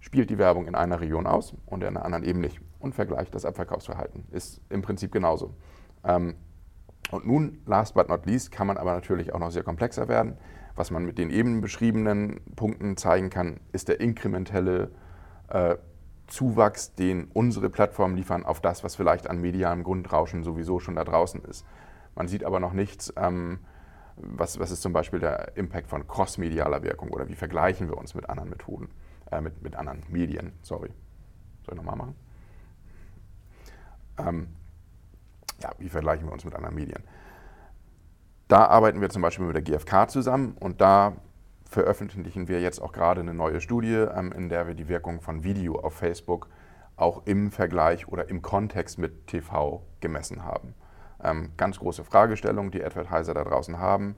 spielt 0.00 0.30
die 0.30 0.38
Werbung 0.38 0.66
in 0.66 0.74
einer 0.74 1.00
Region 1.00 1.26
aus 1.26 1.54
und 1.66 1.82
in 1.82 1.88
einer 1.88 2.04
anderen 2.04 2.24
eben 2.24 2.40
nicht 2.40 2.60
und 2.78 2.94
vergleicht 2.94 3.34
das 3.34 3.44
Abverkaufsverhalten. 3.44 4.24
Ist 4.30 4.60
im 4.68 4.82
Prinzip 4.82 5.12
genauso. 5.12 5.54
Ähm, 6.04 6.36
und 7.10 7.26
nun, 7.26 7.58
last 7.66 7.94
but 7.94 8.08
not 8.08 8.26
least, 8.26 8.50
kann 8.50 8.66
man 8.66 8.76
aber 8.76 8.92
natürlich 8.92 9.32
auch 9.32 9.38
noch 9.38 9.50
sehr 9.50 9.62
komplexer 9.62 10.08
werden. 10.08 10.36
Was 10.74 10.90
man 10.90 11.04
mit 11.04 11.18
den 11.18 11.30
eben 11.30 11.60
beschriebenen 11.60 12.40
Punkten 12.54 12.96
zeigen 12.96 13.30
kann, 13.30 13.60
ist 13.72 13.88
der 13.88 14.00
inkrementelle 14.00 14.90
äh, 15.48 15.76
Zuwachs, 16.26 16.94
den 16.94 17.28
unsere 17.32 17.70
Plattformen 17.70 18.16
liefern 18.16 18.44
auf 18.44 18.60
das, 18.60 18.82
was 18.82 18.96
vielleicht 18.96 19.30
an 19.30 19.40
medialem 19.40 19.84
Grundrauschen 19.84 20.42
sowieso 20.42 20.80
schon 20.80 20.96
da 20.96 21.04
draußen 21.04 21.42
ist. 21.44 21.64
Man 22.14 22.28
sieht 22.28 22.44
aber 22.44 22.60
noch 22.60 22.72
nichts, 22.72 23.12
ähm, 23.16 23.60
was, 24.16 24.58
was 24.58 24.70
ist 24.70 24.82
zum 24.82 24.92
Beispiel 24.92 25.20
der 25.20 25.56
Impact 25.56 25.88
von 25.88 26.06
crossmedialer 26.06 26.82
Wirkung 26.82 27.10
oder 27.10 27.28
wie 27.28 27.34
vergleichen 27.34 27.88
wir 27.88 27.98
uns 27.98 28.14
mit 28.14 28.28
anderen 28.28 28.50
Methoden, 28.50 28.88
äh, 29.30 29.40
mit, 29.40 29.62
mit 29.62 29.76
anderen 29.76 30.02
Medien, 30.08 30.52
sorry. 30.62 30.90
Soll 31.64 31.74
ich 31.74 31.76
nochmal 31.76 31.96
machen? 31.96 32.14
Ähm, 34.18 34.48
ja, 35.62 35.70
wie 35.78 35.88
vergleichen 35.88 36.26
wir 36.26 36.32
uns 36.32 36.44
mit 36.44 36.54
anderen 36.54 36.74
Medien? 36.74 37.02
Da 38.48 38.66
arbeiten 38.66 39.00
wir 39.00 39.10
zum 39.10 39.22
Beispiel 39.22 39.46
mit 39.46 39.56
der 39.56 39.62
GfK 39.62 40.08
zusammen 40.08 40.56
und 40.60 40.80
da 40.80 41.16
veröffentlichen 41.64 42.46
wir 42.46 42.60
jetzt 42.60 42.80
auch 42.80 42.92
gerade 42.92 43.20
eine 43.20 43.34
neue 43.34 43.60
Studie, 43.60 43.94
ähm, 43.94 44.32
in 44.32 44.48
der 44.48 44.66
wir 44.66 44.74
die 44.74 44.88
Wirkung 44.88 45.20
von 45.20 45.42
Video 45.42 45.80
auf 45.80 45.94
Facebook 45.94 46.48
auch 46.96 47.26
im 47.26 47.50
Vergleich 47.50 48.08
oder 48.08 48.28
im 48.30 48.40
Kontext 48.40 48.98
mit 48.98 49.26
TV 49.26 49.82
gemessen 50.00 50.44
haben. 50.44 50.74
Ähm, 51.26 51.50
ganz 51.56 51.80
große 51.80 52.04
Fragestellung, 52.04 52.70
die 52.70 52.84
Advertiser 52.84 53.34
da 53.34 53.42
draußen 53.42 53.78
haben. 53.78 54.14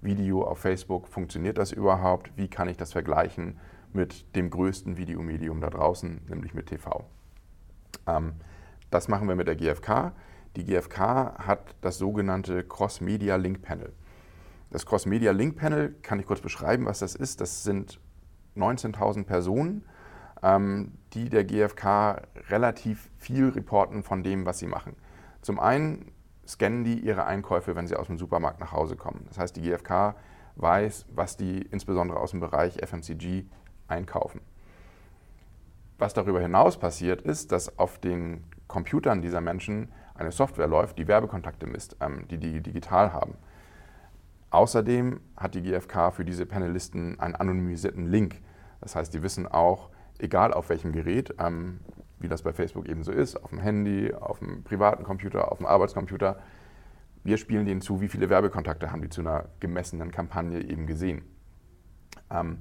Video 0.00 0.44
auf 0.44 0.58
Facebook, 0.58 1.08
funktioniert 1.08 1.58
das 1.58 1.72
überhaupt? 1.72 2.30
Wie 2.36 2.48
kann 2.48 2.68
ich 2.68 2.76
das 2.76 2.92
vergleichen 2.92 3.58
mit 3.92 4.36
dem 4.36 4.48
größten 4.48 4.96
Videomedium 4.96 5.60
da 5.60 5.70
draußen, 5.70 6.20
nämlich 6.28 6.54
mit 6.54 6.66
TV? 6.66 7.04
Ähm, 8.06 8.34
das 8.90 9.08
machen 9.08 9.26
wir 9.26 9.34
mit 9.34 9.48
der 9.48 9.56
GfK. 9.56 10.12
Die 10.54 10.64
GfK 10.64 11.34
hat 11.46 11.74
das 11.80 11.98
sogenannte 11.98 12.62
Cross-Media 12.62 13.36
Link 13.36 13.62
Panel. 13.62 13.92
Das 14.70 14.86
Cross-Media 14.86 15.32
Link 15.32 15.56
Panel 15.56 15.96
kann 16.02 16.20
ich 16.20 16.26
kurz 16.26 16.40
beschreiben, 16.40 16.86
was 16.86 17.00
das 17.00 17.16
ist. 17.16 17.40
Das 17.40 17.64
sind 17.64 17.98
19.000 18.56 19.24
Personen, 19.24 19.84
ähm, 20.44 20.92
die 21.12 21.28
der 21.28 21.44
GfK 21.44 22.22
relativ 22.50 23.10
viel 23.18 23.48
reporten 23.48 24.04
von 24.04 24.22
dem, 24.22 24.46
was 24.46 24.60
sie 24.60 24.68
machen. 24.68 24.94
Zum 25.40 25.58
einen 25.58 26.12
scannen 26.52 26.84
die 26.84 27.00
ihre 27.00 27.24
Einkäufe, 27.24 27.74
wenn 27.74 27.86
sie 27.86 27.96
aus 27.96 28.06
dem 28.06 28.18
Supermarkt 28.18 28.60
nach 28.60 28.72
Hause 28.72 28.96
kommen. 28.96 29.24
Das 29.28 29.38
heißt, 29.38 29.56
die 29.56 29.62
GfK 29.62 30.14
weiß, 30.56 31.06
was 31.14 31.36
die 31.36 31.62
insbesondere 31.62 32.20
aus 32.20 32.32
dem 32.32 32.40
Bereich 32.40 32.78
FMCG 32.84 33.44
einkaufen. 33.88 34.40
Was 35.98 36.14
darüber 36.14 36.40
hinaus 36.40 36.78
passiert, 36.78 37.22
ist, 37.22 37.52
dass 37.52 37.78
auf 37.78 37.98
den 37.98 38.44
Computern 38.66 39.22
dieser 39.22 39.40
Menschen 39.40 39.92
eine 40.14 40.32
Software 40.32 40.66
läuft, 40.66 40.98
die 40.98 41.08
Werbekontakte 41.08 41.66
misst, 41.66 41.96
ähm, 42.00 42.26
die 42.28 42.38
die 42.38 42.60
digital 42.60 43.12
haben. 43.12 43.34
Außerdem 44.50 45.20
hat 45.36 45.54
die 45.54 45.62
GfK 45.62 46.10
für 46.10 46.24
diese 46.24 46.44
Panelisten 46.44 47.18
einen 47.18 47.34
anonymisierten 47.34 48.06
Link. 48.06 48.40
Das 48.80 48.94
heißt, 48.94 49.14
die 49.14 49.22
wissen 49.22 49.46
auch, 49.46 49.88
egal 50.18 50.52
auf 50.52 50.68
welchem 50.68 50.92
Gerät, 50.92 51.34
ähm, 51.38 51.80
wie 52.22 52.28
das 52.28 52.42
bei 52.42 52.52
Facebook 52.52 52.88
eben 52.88 53.02
so 53.02 53.12
ist, 53.12 53.36
auf 53.36 53.50
dem 53.50 53.58
Handy, 53.58 54.12
auf 54.14 54.38
dem 54.38 54.62
privaten 54.64 55.04
Computer, 55.04 55.50
auf 55.50 55.58
dem 55.58 55.66
Arbeitscomputer, 55.66 56.38
wir 57.24 57.36
spielen 57.36 57.66
denen 57.66 57.80
zu, 57.80 58.00
wie 58.00 58.08
viele 58.08 58.30
Werbekontakte 58.30 58.90
haben 58.90 59.02
die 59.02 59.08
zu 59.08 59.20
einer 59.20 59.46
gemessenen 59.60 60.10
Kampagne 60.10 60.60
eben 60.60 60.86
gesehen. 60.86 61.22
Ähm, 62.30 62.58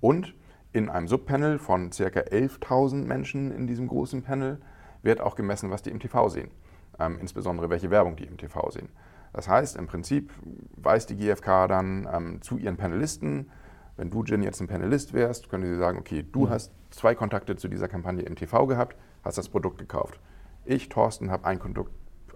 und 0.00 0.34
in 0.72 0.88
einem 0.88 1.08
Subpanel 1.08 1.58
von 1.58 1.90
ca. 1.90 2.04
11.000 2.04 3.04
Menschen 3.04 3.50
in 3.50 3.66
diesem 3.66 3.88
großen 3.88 4.22
Panel 4.22 4.60
wird 5.02 5.20
auch 5.20 5.34
gemessen, 5.34 5.70
was 5.70 5.82
die 5.82 5.90
im 5.90 6.00
TV 6.00 6.28
sehen. 6.28 6.50
Ähm, 6.98 7.18
insbesondere 7.20 7.70
welche 7.70 7.90
Werbung 7.90 8.16
die 8.16 8.24
im 8.24 8.36
TV 8.36 8.70
sehen. 8.70 8.88
Das 9.32 9.48
heißt, 9.48 9.76
im 9.76 9.86
Prinzip 9.86 10.32
weiß 10.76 11.06
die 11.06 11.16
GfK 11.16 11.68
dann 11.68 12.08
ähm, 12.12 12.42
zu 12.42 12.56
ihren 12.58 12.76
Panelisten, 12.76 13.50
wenn 13.96 14.10
du, 14.10 14.24
Jin, 14.24 14.42
jetzt 14.42 14.60
ein 14.60 14.66
Panelist 14.66 15.12
wärst, 15.12 15.50
könnte 15.50 15.66
sie 15.66 15.76
sagen, 15.76 15.98
okay, 15.98 16.24
du 16.30 16.46
mhm. 16.46 16.50
hast 16.50 16.72
zwei 16.90 17.14
Kontakte 17.14 17.56
zu 17.56 17.68
dieser 17.68 17.88
Kampagne 17.88 18.22
im 18.22 18.36
TV 18.36 18.66
gehabt, 18.66 18.96
hast 19.22 19.38
das 19.38 19.48
Produkt 19.48 19.78
gekauft. 19.78 20.20
Ich, 20.64 20.88
Thorsten, 20.88 21.30
habe 21.30 21.46
einen, 21.46 21.60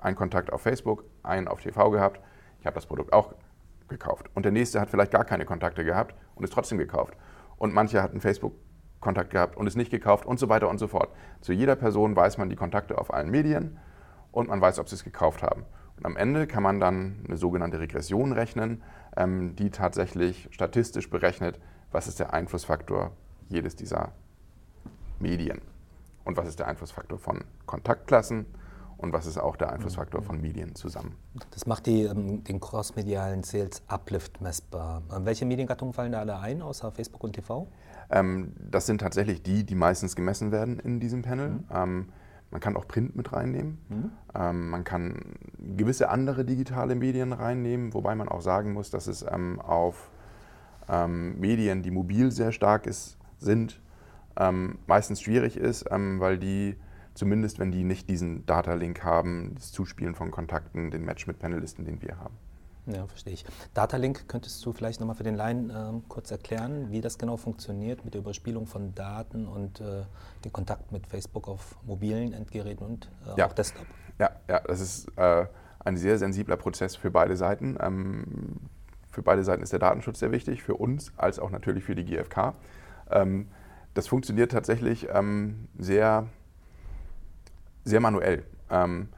einen 0.00 0.16
Kontakt 0.16 0.52
auf 0.52 0.62
Facebook, 0.62 1.04
einen 1.22 1.48
auf 1.48 1.60
TV 1.60 1.90
gehabt, 1.90 2.20
ich 2.60 2.66
habe 2.66 2.74
das 2.74 2.86
Produkt 2.86 3.12
auch 3.12 3.34
gekauft. 3.88 4.30
Und 4.34 4.44
der 4.44 4.52
nächste 4.52 4.80
hat 4.80 4.90
vielleicht 4.90 5.12
gar 5.12 5.24
keine 5.24 5.44
Kontakte 5.44 5.84
gehabt 5.84 6.14
und 6.34 6.44
ist 6.44 6.52
trotzdem 6.52 6.78
gekauft. 6.78 7.14
Und 7.56 7.74
manche 7.74 8.02
hatten 8.02 8.20
Facebook-Kontakt 8.20 9.30
gehabt 9.30 9.56
und 9.56 9.66
ist 9.66 9.76
nicht 9.76 9.90
gekauft 9.90 10.26
und 10.26 10.38
so 10.38 10.48
weiter 10.48 10.68
und 10.68 10.78
so 10.78 10.88
fort. 10.88 11.10
Zu 11.40 11.52
jeder 11.52 11.76
Person 11.76 12.16
weiß 12.16 12.38
man 12.38 12.48
die 12.48 12.56
Kontakte 12.56 12.98
auf 12.98 13.12
allen 13.12 13.30
Medien 13.30 13.78
und 14.32 14.48
man 14.48 14.60
weiß, 14.60 14.78
ob 14.78 14.88
sie 14.88 14.96
es 14.96 15.04
gekauft 15.04 15.42
haben. 15.42 15.64
Und 15.96 16.06
am 16.06 16.16
Ende 16.16 16.46
kann 16.46 16.62
man 16.62 16.80
dann 16.80 17.24
eine 17.26 17.36
sogenannte 17.36 17.78
Regression 17.78 18.32
rechnen, 18.32 18.82
ähm, 19.16 19.54
die 19.56 19.70
tatsächlich 19.70 20.48
statistisch 20.50 21.08
berechnet, 21.08 21.60
was 21.92 22.08
ist 22.08 22.18
der 22.18 22.32
Einflussfaktor 22.32 23.12
jedes 23.48 23.76
dieser 23.76 24.12
Medien 25.20 25.60
und 26.24 26.36
was 26.36 26.48
ist 26.48 26.58
der 26.58 26.68
Einflussfaktor 26.68 27.18
von 27.18 27.44
Kontaktklassen 27.66 28.46
und 29.04 29.12
was 29.12 29.26
ist 29.26 29.38
auch 29.38 29.56
der 29.56 29.72
Einflussfaktor 29.72 30.22
von 30.22 30.40
Medien 30.40 30.74
zusammen. 30.74 31.16
Das 31.50 31.66
macht 31.66 31.86
die, 31.86 32.02
ähm, 32.02 32.44
den 32.44 32.60
cross-medialen 32.60 33.42
Sales 33.42 33.82
Uplift 33.88 34.40
messbar. 34.40 35.02
Ähm, 35.14 35.24
welche 35.24 35.44
Mediengattungen 35.44 35.92
fallen 35.92 36.12
da 36.12 36.20
alle 36.20 36.38
ein, 36.38 36.62
außer 36.62 36.90
Facebook 36.92 37.22
und 37.22 37.34
TV? 37.34 37.68
Ähm, 38.10 38.52
das 38.58 38.86
sind 38.86 39.00
tatsächlich 39.00 39.42
die, 39.42 39.64
die 39.64 39.74
meistens 39.74 40.16
gemessen 40.16 40.52
werden 40.52 40.78
in 40.78 41.00
diesem 41.00 41.22
Panel. 41.22 41.50
Mhm. 41.50 41.64
Ähm, 41.70 42.08
man 42.50 42.60
kann 42.60 42.76
auch 42.76 42.86
Print 42.86 43.16
mit 43.16 43.32
reinnehmen. 43.32 43.78
Mhm. 43.88 44.10
Ähm, 44.34 44.70
man 44.70 44.84
kann 44.84 45.34
gewisse 45.58 46.08
andere 46.08 46.44
digitale 46.44 46.94
Medien 46.94 47.32
reinnehmen, 47.32 47.94
wobei 47.94 48.14
man 48.14 48.28
auch 48.28 48.42
sagen 48.42 48.72
muss, 48.72 48.90
dass 48.90 49.06
es 49.06 49.24
ähm, 49.28 49.60
auf 49.60 50.10
Medien, 50.86 51.82
die 51.82 51.90
mobil 51.90 52.30
sehr 52.30 52.52
stark 52.52 52.86
ist, 52.86 53.16
sind, 53.38 53.80
ähm, 54.38 54.78
meistens 54.86 55.20
schwierig 55.20 55.56
ist, 55.56 55.86
ähm, 55.90 56.20
weil 56.20 56.38
die, 56.38 56.76
zumindest 57.14 57.58
wenn 57.58 57.70
die 57.70 57.84
nicht 57.84 58.08
diesen 58.08 58.46
Data-Link 58.46 59.04
haben, 59.04 59.52
das 59.54 59.72
Zuspielen 59.72 60.14
von 60.14 60.30
Kontakten, 60.30 60.90
den 60.90 61.04
Match 61.04 61.26
mit 61.26 61.38
Panelisten, 61.38 61.84
den 61.84 62.02
wir 62.02 62.18
haben. 62.18 62.36
Ja, 62.86 63.06
verstehe 63.06 63.32
ich. 63.32 63.44
Datalink 63.72 64.28
könntest 64.28 64.64
du 64.64 64.72
vielleicht 64.72 65.00
nochmal 65.00 65.16
für 65.16 65.22
den 65.22 65.36
Laien 65.36 65.70
äh, 65.70 65.74
kurz 66.08 66.30
erklären, 66.30 66.90
wie 66.90 67.00
das 67.00 67.16
genau 67.16 67.36
funktioniert 67.36 68.04
mit 68.04 68.12
der 68.14 68.20
Überspielung 68.20 68.66
von 68.66 68.94
Daten 68.94 69.46
und 69.46 69.80
äh, 69.80 70.02
den 70.44 70.52
Kontakt 70.52 70.92
mit 70.92 71.06
Facebook 71.06 71.48
auf 71.48 71.76
mobilen 71.84 72.34
Endgeräten 72.34 72.84
und 72.84 73.10
äh, 73.26 73.38
ja. 73.38 73.46
auch 73.46 73.54
Desktop? 73.54 73.86
Ja, 74.18 74.30
ja, 74.48 74.60
das 74.60 74.80
ist 74.80 75.08
äh, 75.16 75.46
ein 75.80 75.96
sehr 75.96 76.18
sensibler 76.18 76.56
Prozess 76.56 76.94
für 76.94 77.10
beide 77.10 77.36
Seiten. 77.36 77.78
Ähm, 77.80 78.60
für 79.10 79.22
beide 79.22 79.44
Seiten 79.44 79.62
ist 79.62 79.72
der 79.72 79.78
Datenschutz 79.78 80.18
sehr 80.18 80.32
wichtig, 80.32 80.62
für 80.62 80.74
uns 80.74 81.12
als 81.16 81.38
auch 81.38 81.50
natürlich 81.50 81.84
für 81.84 81.94
die 81.94 82.04
GfK. 82.04 82.54
Ähm, 83.10 83.48
das 83.94 84.08
funktioniert 84.08 84.52
tatsächlich 84.52 85.08
ähm, 85.12 85.68
sehr, 85.78 86.26
sehr 87.84 88.00
manuell. 88.00 88.44
Ähm, 88.70 89.08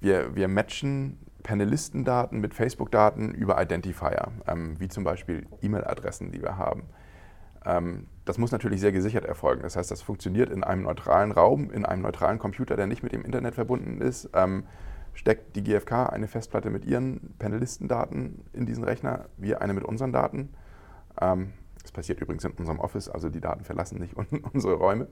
wir, 0.00 0.34
wir 0.34 0.48
matchen 0.48 1.18
Panelistendaten 1.42 2.40
mit 2.40 2.54
Facebook-Daten 2.54 3.32
über 3.32 3.60
Identifier, 3.60 4.28
ähm, 4.46 4.78
wie 4.78 4.88
zum 4.88 5.04
Beispiel 5.04 5.46
E-Mail-Adressen, 5.62 6.30
die 6.30 6.42
wir 6.42 6.56
haben. 6.56 6.84
Ähm, 7.64 8.06
das 8.24 8.38
muss 8.38 8.52
natürlich 8.52 8.80
sehr 8.80 8.92
gesichert 8.92 9.24
erfolgen. 9.24 9.62
Das 9.62 9.76
heißt, 9.76 9.90
das 9.90 10.02
funktioniert 10.02 10.50
in 10.50 10.62
einem 10.64 10.82
neutralen 10.82 11.32
Raum, 11.32 11.70
in 11.70 11.84
einem 11.84 12.02
neutralen 12.02 12.38
Computer, 12.38 12.76
der 12.76 12.86
nicht 12.86 13.02
mit 13.02 13.12
dem 13.12 13.24
Internet 13.24 13.54
verbunden 13.54 14.00
ist. 14.00 14.30
Ähm, 14.34 14.64
steckt 15.14 15.56
die 15.56 15.64
GfK 15.64 16.06
eine 16.10 16.28
Festplatte 16.28 16.70
mit 16.70 16.84
ihren 16.84 17.34
Panelistendaten 17.38 18.44
in 18.52 18.66
diesen 18.66 18.84
Rechner, 18.84 19.26
wir 19.36 19.60
eine 19.60 19.74
mit 19.74 19.84
unseren 19.84 20.12
Daten. 20.12 20.50
Das 21.82 21.92
passiert 21.92 22.20
übrigens 22.20 22.44
in 22.44 22.52
unserem 22.52 22.78
Office, 22.78 23.08
also 23.08 23.28
die 23.28 23.40
Daten 23.40 23.64
verlassen 23.64 23.98
nicht 23.98 24.14
unsere 24.52 24.74
Räume. 24.74 25.08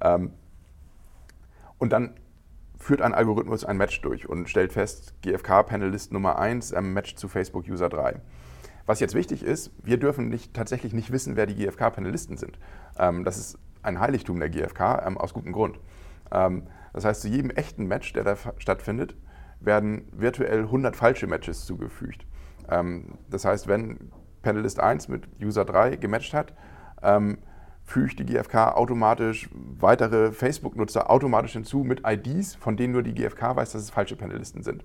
Ähm, 0.00 0.32
und 1.78 1.92
dann 1.92 2.14
führt 2.76 3.02
ein 3.02 3.14
Algorithmus 3.14 3.64
ein 3.64 3.76
Match 3.76 4.00
durch 4.02 4.28
und 4.28 4.48
stellt 4.48 4.72
fest, 4.72 5.14
GFK-Panelist 5.22 6.12
Nummer 6.12 6.38
1 6.38 6.72
ähm, 6.72 6.92
matcht 6.92 7.18
zu 7.18 7.28
Facebook-User 7.28 7.88
3. 7.88 8.20
Was 8.86 9.00
jetzt 9.00 9.14
wichtig 9.14 9.42
ist, 9.42 9.72
wir 9.82 9.98
dürfen 9.98 10.28
nicht, 10.28 10.54
tatsächlich 10.54 10.94
nicht 10.94 11.12
wissen, 11.12 11.36
wer 11.36 11.46
die 11.46 11.56
GFK-Panelisten 11.56 12.36
sind. 12.36 12.58
Ähm, 12.98 13.24
das 13.24 13.36
ist 13.36 13.58
ein 13.82 14.00
Heiligtum 14.00 14.38
der 14.38 14.48
GFK 14.48 15.02
ähm, 15.06 15.18
aus 15.18 15.34
gutem 15.34 15.52
Grund. 15.52 15.78
Das 16.30 17.06
heißt, 17.06 17.22
zu 17.22 17.28
jedem 17.28 17.48
echten 17.48 17.86
Match, 17.86 18.12
der 18.12 18.22
da 18.22 18.36
stattfindet, 18.58 19.16
werden 19.60 20.06
virtuell 20.12 20.64
100 20.64 20.94
falsche 20.94 21.26
Matches 21.26 21.64
zugefügt. 21.64 22.26
Das 23.30 23.46
heißt, 23.46 23.66
wenn 23.66 24.10
Panelist 24.42 24.80
1 24.80 25.08
mit 25.08 25.28
User 25.42 25.64
3 25.64 25.96
gematcht 25.96 26.34
hat, 26.34 26.54
ähm, 27.02 27.38
fügt 27.88 28.18
die 28.18 28.26
GfK 28.26 28.76
automatisch 28.76 29.48
weitere 29.52 30.32
Facebook-Nutzer 30.32 31.10
automatisch 31.10 31.52
hinzu 31.52 31.84
mit 31.84 32.02
IDs, 32.06 32.54
von 32.54 32.76
denen 32.76 32.92
nur 32.92 33.02
die 33.02 33.14
GfK 33.14 33.56
weiß, 33.56 33.72
dass 33.72 33.82
es 33.82 33.90
falsche 33.90 34.14
Panelisten 34.14 34.62
sind. 34.62 34.84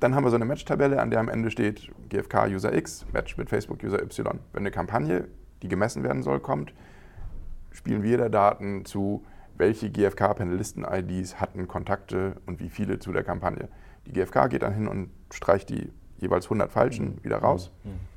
Dann 0.00 0.14
haben 0.14 0.24
wir 0.24 0.30
so 0.30 0.36
eine 0.36 0.44
Match-Tabelle, 0.44 1.00
an 1.00 1.10
der 1.10 1.20
am 1.20 1.28
Ende 1.28 1.50
steht 1.50 1.90
GfK 2.08 2.48
User 2.48 2.74
X, 2.74 3.06
Match 3.12 3.38
mit 3.38 3.48
Facebook 3.48 3.82
User 3.82 4.02
Y. 4.02 4.40
Wenn 4.52 4.62
eine 4.62 4.72
Kampagne, 4.72 5.28
die 5.62 5.68
gemessen 5.68 6.02
werden 6.02 6.22
soll, 6.22 6.40
kommt, 6.40 6.74
spielen 7.70 8.02
wir 8.02 8.18
da 8.18 8.28
Daten 8.28 8.84
zu, 8.84 9.24
welche 9.56 9.90
GfK-Panelisten-IDs 9.90 11.40
hatten 11.40 11.66
Kontakte 11.66 12.36
und 12.46 12.60
wie 12.60 12.68
viele 12.68 12.98
zu 12.98 13.12
der 13.12 13.22
Kampagne. 13.22 13.68
Die 14.06 14.12
GfK 14.12 14.48
geht 14.48 14.62
dann 14.62 14.74
hin 14.74 14.88
und 14.88 15.10
streicht 15.32 15.70
die 15.70 15.90
jeweils 16.18 16.46
100 16.46 16.70
Falschen 16.70 17.14
mhm. 17.14 17.24
wieder 17.24 17.38
raus. 17.38 17.70
Mhm 17.84 18.15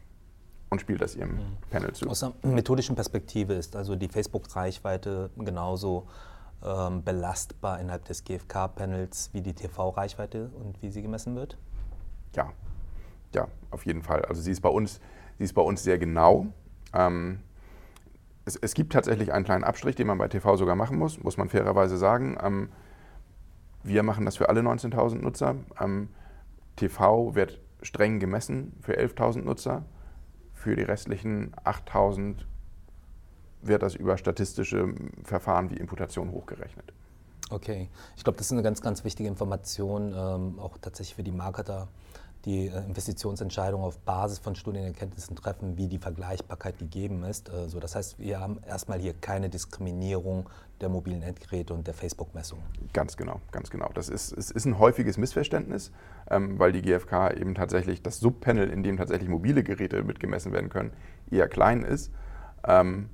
und 0.69 0.81
spielt 0.81 1.01
das 1.01 1.15
ihrem 1.15 1.35
mhm. 1.35 1.57
Panel 1.69 1.93
zu. 1.93 2.07
Aus 2.07 2.23
einer 2.23 2.33
methodischen 2.43 2.95
Perspektive 2.95 3.53
ist 3.53 3.75
also 3.75 3.95
die 3.95 4.07
Facebook-Reichweite 4.07 5.29
genauso 5.38 6.07
ähm, 6.63 7.03
belastbar 7.03 7.79
innerhalb 7.79 8.05
des 8.05 8.23
GFK-Panels 8.23 9.29
wie 9.33 9.41
die 9.41 9.53
TV-Reichweite 9.53 10.49
und 10.59 10.81
wie 10.81 10.89
sie 10.89 11.01
gemessen 11.01 11.35
wird? 11.35 11.57
Ja, 12.35 12.51
ja, 13.33 13.47
auf 13.71 13.85
jeden 13.85 14.03
Fall. 14.03 14.23
Also 14.25 14.41
sie 14.41 14.51
ist 14.51 14.61
bei 14.61 14.69
uns, 14.69 14.99
sie 15.38 15.43
ist 15.45 15.53
bei 15.53 15.61
uns 15.61 15.83
sehr 15.83 15.97
genau. 15.97 16.47
Ähm, 16.93 17.39
es, 18.45 18.55
es, 18.55 18.73
gibt 18.73 18.93
tatsächlich 18.93 19.31
einen 19.31 19.45
kleinen 19.45 19.63
Abstrich, 19.63 19.95
den 19.95 20.07
man 20.07 20.17
bei 20.17 20.27
TV 20.27 20.55
sogar 20.57 20.75
machen 20.75 20.97
muss, 20.97 21.21
muss 21.23 21.38
man 21.38 21.49
fairerweise 21.49 21.97
sagen. 21.97 22.38
Ähm, 22.41 22.69
wir 23.83 24.03
machen 24.03 24.25
das 24.25 24.38
für 24.38 24.49
alle 24.49 24.61
19.000 24.61 25.21
Nutzer. 25.21 25.55
Ähm, 25.79 26.09
TV 26.75 27.35
wird 27.35 27.59
streng 27.81 28.19
gemessen 28.19 28.73
für 28.81 28.99
11.000 28.99 29.43
Nutzer. 29.43 29.85
Für 30.60 30.75
die 30.75 30.84
restlichen 30.84 31.54
8000 31.63 32.46
wird 33.62 33.82
das 33.82 33.96
über 33.96 34.18
statistische 34.18 34.94
Verfahren 35.24 35.70
wie 35.70 35.78
Imputation 35.78 36.32
hochgerechnet. 36.32 36.92
Okay, 37.50 37.88
ich 38.18 38.25
glaube, 38.25 38.36
das 38.36 38.48
ist 38.48 38.51
eine 38.51 38.62
ganz, 38.62 38.82
ganz 38.82 39.06
wichtige 39.06 39.30
Information, 39.30 40.13
ähm, 40.13 40.60
auch 40.60 40.78
tatsächlich 40.78 41.16
für 41.16 41.24
die 41.24 41.32
Marketer, 41.32 41.88
die 42.46 42.67
äh, 42.67 42.86
Investitionsentscheidung 42.86 43.81
auf 43.81 44.00
Basis 44.00 44.39
von 44.39 44.55
Studienerkenntnissen 44.55 45.36
treffen, 45.36 45.77
wie 45.77 45.88
die 45.88 45.98
Vergleichbarkeit 45.98 46.77
gegeben 46.79 47.24
ist. 47.24 47.50
Äh, 47.50 47.67
so, 47.67 47.79
das 47.79 47.96
heißt, 47.96 48.19
wir 48.19 48.39
haben 48.39 48.60
erstmal 48.65 49.00
hier 49.00 49.13
keine 49.13 49.50
Diskriminierung 49.50 50.50
der 50.79 50.89
mobilen 50.89 51.22
Endgeräte 51.22 51.74
und 51.74 51.88
der 51.88 51.93
Facebook-Messung. 51.93 52.60
Ganz 52.93 53.17
genau, 53.17 53.41
ganz 53.51 53.69
genau. 53.69 53.89
Das 53.93 54.08
ist, 54.08 54.31
es 54.31 54.51
ist 54.51 54.65
ein 54.65 54.79
häufiges 54.79 55.17
Missverständnis, 55.17 55.91
ähm, 56.29 56.58
weil 56.58 56.72
die 56.72 56.81
GfK 56.81 57.31
eben 57.31 57.55
tatsächlich 57.55 58.01
das 58.01 58.19
Subpanel, 58.19 58.69
in 58.69 58.84
dem 58.84 58.96
tatsächlich 58.96 59.29
mobile 59.29 59.63
Geräte 59.63 60.01
mitgemessen 60.03 60.53
werden 60.53 60.69
können, 60.69 60.91
eher 61.29 61.50
klein 61.50 61.84
ist. 61.84 62.12
Ähm, 62.63 63.10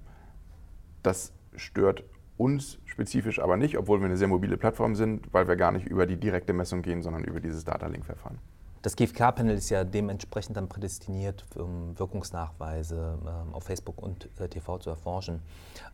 das 1.02 1.34
stört 1.56 2.04
uns 2.38 2.80
spezifisch 2.86 3.40
aber 3.40 3.58
nicht, 3.58 3.78
obwohl 3.78 4.00
wir 4.00 4.06
eine 4.06 4.18
sehr 4.18 4.28
mobile 4.28 4.58
Plattform 4.58 4.96
sind, 4.96 5.34
weil 5.34 5.48
wir 5.48 5.56
gar 5.56 5.72
nicht 5.72 5.88
über 5.88 6.06
die 6.06 6.18
direkte 6.18 6.54
Messung 6.54 6.82
gehen, 6.82 7.02
sondern 7.02 7.24
über 7.24 7.40
dieses 7.40 7.64
Data 7.64 7.88
Link-Verfahren. 7.88 8.40
Das 8.86 8.96
GfK-Panel 8.96 9.58
ist 9.58 9.72
ja 9.72 9.84
dementsprechend 9.84 10.58
dann 10.58 10.70
prädestiniert, 10.70 11.44
um 11.56 11.98
Wirkungsnachweise 11.98 13.18
ähm, 13.20 13.56
auf 13.56 13.64
Facebook 13.64 14.00
und 14.00 14.30
äh, 14.40 14.48
TV 14.48 14.78
zu 14.78 14.92
erforschen. 14.92 15.42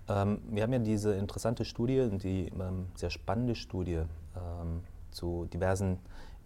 Ähm, 0.09 0.41
wir 0.49 0.63
haben 0.63 0.73
ja 0.73 0.79
diese 0.79 1.13
interessante 1.13 1.63
Studie, 1.63 2.09
die 2.21 2.49
ähm, 2.49 2.87
sehr 2.95 3.09
spannende 3.09 3.55
Studie 3.55 4.01
ähm, 4.35 4.83
zu 5.09 5.47
diversen 5.53 5.99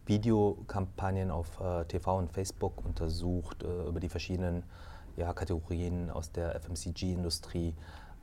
Videokampagnen 0.06 1.32
auf 1.32 1.60
äh, 1.60 1.84
TV 1.86 2.16
und 2.16 2.32
Facebook 2.32 2.86
untersucht, 2.86 3.64
äh, 3.64 3.88
über 3.88 4.00
die 4.00 4.10
verschiedenen 4.10 4.62
ja, 5.18 5.34
Kategorien 5.34 6.12
aus 6.12 6.32
der 6.32 6.54
FMCG-Industrie. 6.62 7.74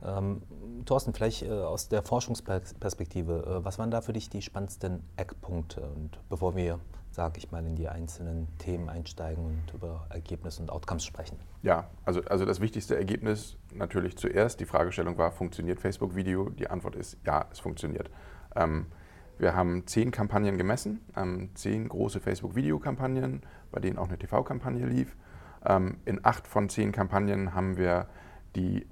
Ähm, 0.01 0.43
Thorsten, 0.85 1.13
vielleicht 1.13 1.43
äh, 1.43 1.49
aus 1.49 1.89
der 1.89 2.01
Forschungsperspektive, 2.01 3.59
äh, 3.59 3.65
was 3.65 3.79
waren 3.79 3.91
da 3.91 3.99
für 3.99 4.13
dich 4.13 4.29
die 4.29 4.41
spannendsten 4.41 5.03
Eckpunkte? 5.17 5.81
Und 5.81 6.17
bevor 6.29 6.55
wir 6.55 6.79
sage 7.13 7.37
ich 7.37 7.51
mal, 7.51 7.63
in 7.63 7.75
die 7.75 7.87
einzelnen 7.87 8.47
Themen 8.57 8.89
einsteigen 8.89 9.45
und 9.45 9.73
über 9.73 10.07
Ergebnisse 10.09 10.63
und 10.63 10.71
Outcomes 10.71 11.05
sprechen. 11.05 11.37
Ja, 11.61 11.87
also, 12.05 12.21
also 12.23 12.43
das 12.43 12.59
wichtigste 12.59 12.95
Ergebnis 12.97 13.55
natürlich 13.71 14.17
zuerst. 14.17 14.59
Die 14.59 14.65
Fragestellung 14.65 15.19
war, 15.19 15.31
funktioniert 15.31 15.79
Facebook-Video? 15.79 16.49
Die 16.49 16.67
Antwort 16.67 16.95
ist 16.95 17.17
ja, 17.23 17.45
es 17.51 17.59
funktioniert. 17.59 18.09
Ähm, 18.55 18.87
wir 19.37 19.55
haben 19.55 19.85
zehn 19.85 20.09
Kampagnen 20.09 20.57
gemessen, 20.57 21.01
ähm, 21.15 21.51
zehn 21.53 21.87
große 21.87 22.19
Facebook-Video-Kampagnen, 22.19 23.41
bei 23.71 23.79
denen 23.79 23.99
auch 23.99 24.07
eine 24.07 24.17
TV-Kampagne 24.17 24.87
lief. 24.87 25.15
Ähm, 25.63 25.97
in 26.05 26.25
acht 26.25 26.47
von 26.47 26.67
zehn 26.67 26.91
Kampagnen 26.91 27.53
haben 27.53 27.77
wir 27.77 28.07
die 28.55 28.87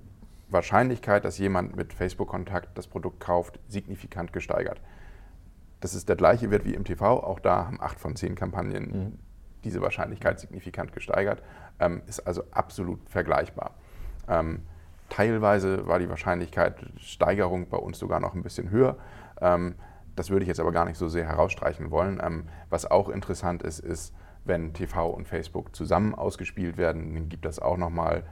Wahrscheinlichkeit, 0.47 1.25
dass 1.25 1.39
jemand 1.39 1.75
mit 1.75 1.91
Facebook-Kontakt 1.91 2.77
das 2.77 2.85
Produkt 2.85 3.19
kauft, 3.19 3.59
signifikant 3.67 4.31
gesteigert. 4.31 4.79
Das 5.81 5.95
ist 5.95 6.07
der 6.07 6.15
gleiche 6.15 6.49
Wert 6.51 6.63
wie 6.63 6.75
im 6.75 6.85
TV. 6.85 7.21
Auch 7.23 7.39
da 7.39 7.65
haben 7.65 7.81
acht 7.81 7.99
von 7.99 8.15
zehn 8.15 8.35
Kampagnen 8.35 8.83
mhm. 8.83 9.19
diese 9.63 9.81
Wahrscheinlichkeit 9.81 10.39
signifikant 10.39 10.93
gesteigert. 10.93 11.43
Ähm, 11.79 12.03
ist 12.07 12.21
also 12.21 12.43
absolut 12.51 12.99
vergleichbar. 13.09 13.71
Ähm, 14.29 14.61
teilweise 15.09 15.87
war 15.87 15.99
die 15.99 16.09
Wahrscheinlichkeit 16.09 16.75
Steigerung 16.97 17.67
bei 17.67 17.77
uns 17.77 17.99
sogar 17.99 18.19
noch 18.19 18.35
ein 18.35 18.43
bisschen 18.43 18.69
höher. 18.69 18.97
Ähm, 19.41 19.75
das 20.15 20.29
würde 20.29 20.43
ich 20.43 20.47
jetzt 20.47 20.59
aber 20.59 20.71
gar 20.71 20.85
nicht 20.85 20.97
so 20.97 21.07
sehr 21.07 21.25
herausstreichen 21.25 21.89
wollen. 21.89 22.21
Ähm, 22.23 22.45
was 22.69 22.89
auch 22.89 23.09
interessant 23.09 23.63
ist, 23.63 23.79
ist, 23.79 24.13
wenn 24.45 24.73
TV 24.73 25.09
und 25.09 25.27
Facebook 25.27 25.75
zusammen 25.75 26.13
ausgespielt 26.13 26.77
werden, 26.77 27.13
dann 27.15 27.29
gibt 27.29 27.45
das 27.45 27.59
auch 27.59 27.77
nochmal 27.77 28.23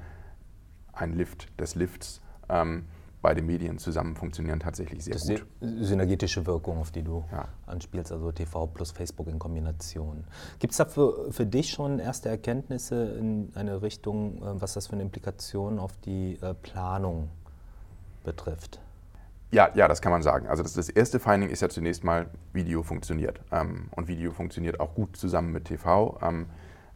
einen 0.93 1.13
Lift 1.13 1.59
des 1.59 1.75
Lifts. 1.75 2.21
Ähm, 2.47 2.85
beide 3.21 3.41
Medien 3.41 3.77
zusammen 3.77 4.15
funktionieren 4.15 4.59
tatsächlich 4.59 5.03
sehr 5.03 5.13
das 5.13 5.27
gut. 5.27 5.45
Synergetische 5.61 6.45
Wirkung, 6.45 6.77
auf 6.77 6.91
die 6.91 7.03
du 7.03 7.25
ja. 7.31 7.47
anspielst, 7.65 8.11
also 8.11 8.31
TV 8.31 8.67
plus 8.67 8.91
Facebook 8.91 9.27
in 9.27 9.39
Kombination. 9.39 10.23
Gibt 10.59 10.71
es 10.71 10.77
da 10.77 10.85
für, 10.85 11.31
für 11.31 11.45
dich 11.45 11.69
schon 11.69 11.99
erste 11.99 12.29
Erkenntnisse 12.29 13.15
in 13.17 13.51
eine 13.55 13.81
Richtung, 13.81 14.37
äh, 14.37 14.61
was 14.61 14.73
das 14.73 14.87
für 14.87 14.93
eine 14.93 15.03
Implikation 15.03 15.79
auf 15.79 15.97
die 15.97 16.37
äh, 16.41 16.53
Planung 16.53 17.29
betrifft? 18.23 18.79
Ja, 19.51 19.69
ja, 19.73 19.87
das 19.87 20.01
kann 20.01 20.11
man 20.11 20.21
sagen. 20.21 20.47
Also 20.47 20.61
das, 20.61 20.73
das 20.73 20.89
erste 20.89 21.19
Finding 21.19 21.49
ist 21.49 21.61
ja 21.61 21.69
zunächst 21.69 22.03
mal, 22.03 22.29
Video 22.53 22.83
funktioniert. 22.83 23.41
Ähm, 23.51 23.89
und 23.95 24.07
Video 24.07 24.31
funktioniert 24.31 24.79
auch 24.79 24.93
gut 24.93 25.17
zusammen 25.17 25.51
mit 25.51 25.65
TV. 25.65 26.19
Ähm, 26.21 26.45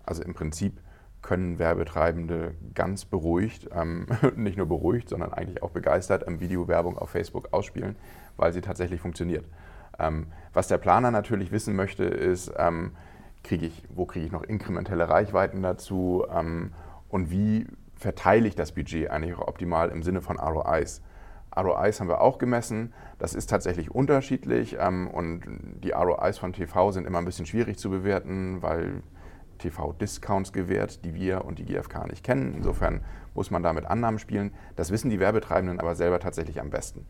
also 0.06 0.22
im 0.22 0.34
Prinzip 0.34 0.80
können 1.24 1.58
Werbetreibende 1.58 2.54
ganz 2.76 3.06
beruhigt, 3.06 3.70
ähm, 3.74 4.06
nicht 4.36 4.58
nur 4.58 4.68
beruhigt, 4.68 5.10
sondern 5.10 5.34
eigentlich 5.34 5.64
auch 5.64 5.72
begeistert 5.72 6.26
ähm, 6.28 6.40
Videowerbung 6.40 6.98
auf 6.98 7.10
Facebook 7.10 7.48
ausspielen, 7.52 7.96
weil 8.38 8.54
sie 8.54 8.62
tatsächlich 8.62 9.02
funktioniert. 9.02 9.46
Ähm, 9.98 10.28
was 10.54 10.68
der 10.68 10.78
Planer 10.78 11.10
natürlich 11.10 11.52
wissen 11.52 11.76
möchte, 11.76 12.04
ist, 12.04 12.52
ähm, 12.58 12.92
krieg 13.44 13.64
ich, 13.64 13.84
wo 13.90 14.06
kriege 14.06 14.26
ich 14.26 14.32
noch 14.32 14.44
inkrementelle 14.44 15.10
Reichweiten 15.10 15.64
dazu 15.64 16.26
ähm, 16.32 16.74
und 17.10 17.32
wie 17.32 17.68
verteile 17.96 18.48
ich 18.48 18.56
das 18.56 18.74
Budget 18.74 19.10
eigentlich 19.10 19.36
auch 19.36 19.48
optimal 19.48 19.90
im 19.90 20.04
Sinne 20.04 20.22
von 20.22 20.38
ROIs. 20.40 21.02
ROIs 21.56 22.00
haben 22.00 22.08
wir 22.08 22.22
auch 22.22 22.38
gemessen. 22.38 22.94
Das 23.20 23.36
ist 23.36 23.50
tatsächlich 23.50 23.92
unterschiedlich 23.92 24.78
ähm, 24.80 25.08
und 25.08 25.44
die 25.84 25.92
ROIs 25.92 26.38
von 26.38 26.52
TV 26.52 26.92
sind 26.92 27.08
immer 27.08 27.20
ein 27.20 27.26
bisschen 27.26 27.46
schwierig 27.46 27.78
zu 27.78 27.90
bewerten, 27.90 28.62
weil 28.62 29.04
TV-Discounts 29.60 30.54
gewährt, 30.54 31.04
die 31.06 31.14
wir 31.14 31.46
und 31.46 31.60
die 31.60 31.66
GfK 31.66 32.08
nicht 32.08 32.24
kennen. 32.24 32.54
Insofern 32.56 33.02
muss 33.34 33.52
man 33.52 33.64
da 33.64 33.74
mit 33.74 33.86
Annahmen 33.86 34.20
spielen. 34.20 34.52
Das 34.76 34.92
wissen 34.92 35.10
die 35.10 35.20
Werbetreibenden 35.20 35.80
aber 35.80 35.96
selber 35.96 36.20
tatsächlich 36.20 36.60
am 36.60 36.70
besten. 36.70 37.06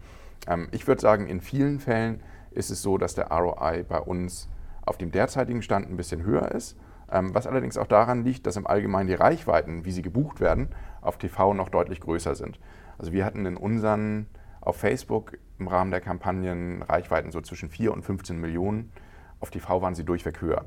Ähm, 0.47 0.67
ich 0.71 0.87
würde 0.87 1.01
sagen, 1.01 1.27
in 1.27 1.41
vielen 1.41 1.79
Fällen 1.79 2.21
ist 2.51 2.69
es 2.69 2.81
so, 2.81 2.97
dass 2.97 3.15
der 3.15 3.31
ROI 3.31 3.83
bei 3.83 3.99
uns 3.99 4.49
auf 4.85 4.97
dem 4.97 5.11
derzeitigen 5.11 5.61
Stand 5.61 5.89
ein 5.89 5.97
bisschen 5.97 6.23
höher 6.23 6.51
ist. 6.51 6.77
Ähm, 7.11 7.33
was 7.33 7.47
allerdings 7.47 7.77
auch 7.77 7.87
daran 7.87 8.23
liegt, 8.23 8.47
dass 8.47 8.55
im 8.55 8.67
Allgemeinen 8.67 9.07
die 9.07 9.13
Reichweiten, 9.13 9.85
wie 9.85 9.91
sie 9.91 10.01
gebucht 10.01 10.39
werden, 10.39 10.69
auf 11.01 11.17
TV 11.17 11.53
noch 11.53 11.69
deutlich 11.69 11.99
größer 11.99 12.35
sind. 12.35 12.59
Also 12.97 13.11
wir 13.11 13.25
hatten 13.25 13.45
in 13.45 13.57
unseren 13.57 14.27
auf 14.61 14.77
Facebook 14.77 15.37
im 15.59 15.67
Rahmen 15.67 15.91
der 15.91 16.01
Kampagnen 16.01 16.81
Reichweiten 16.81 17.31
so 17.31 17.41
zwischen 17.41 17.69
4 17.69 17.93
und 17.93 18.03
15 18.03 18.37
Millionen. 18.37 18.91
Auf 19.39 19.51
TV 19.51 19.81
waren 19.81 19.93
sie 19.93 20.05
durchweg 20.05 20.41
höher. 20.41 20.65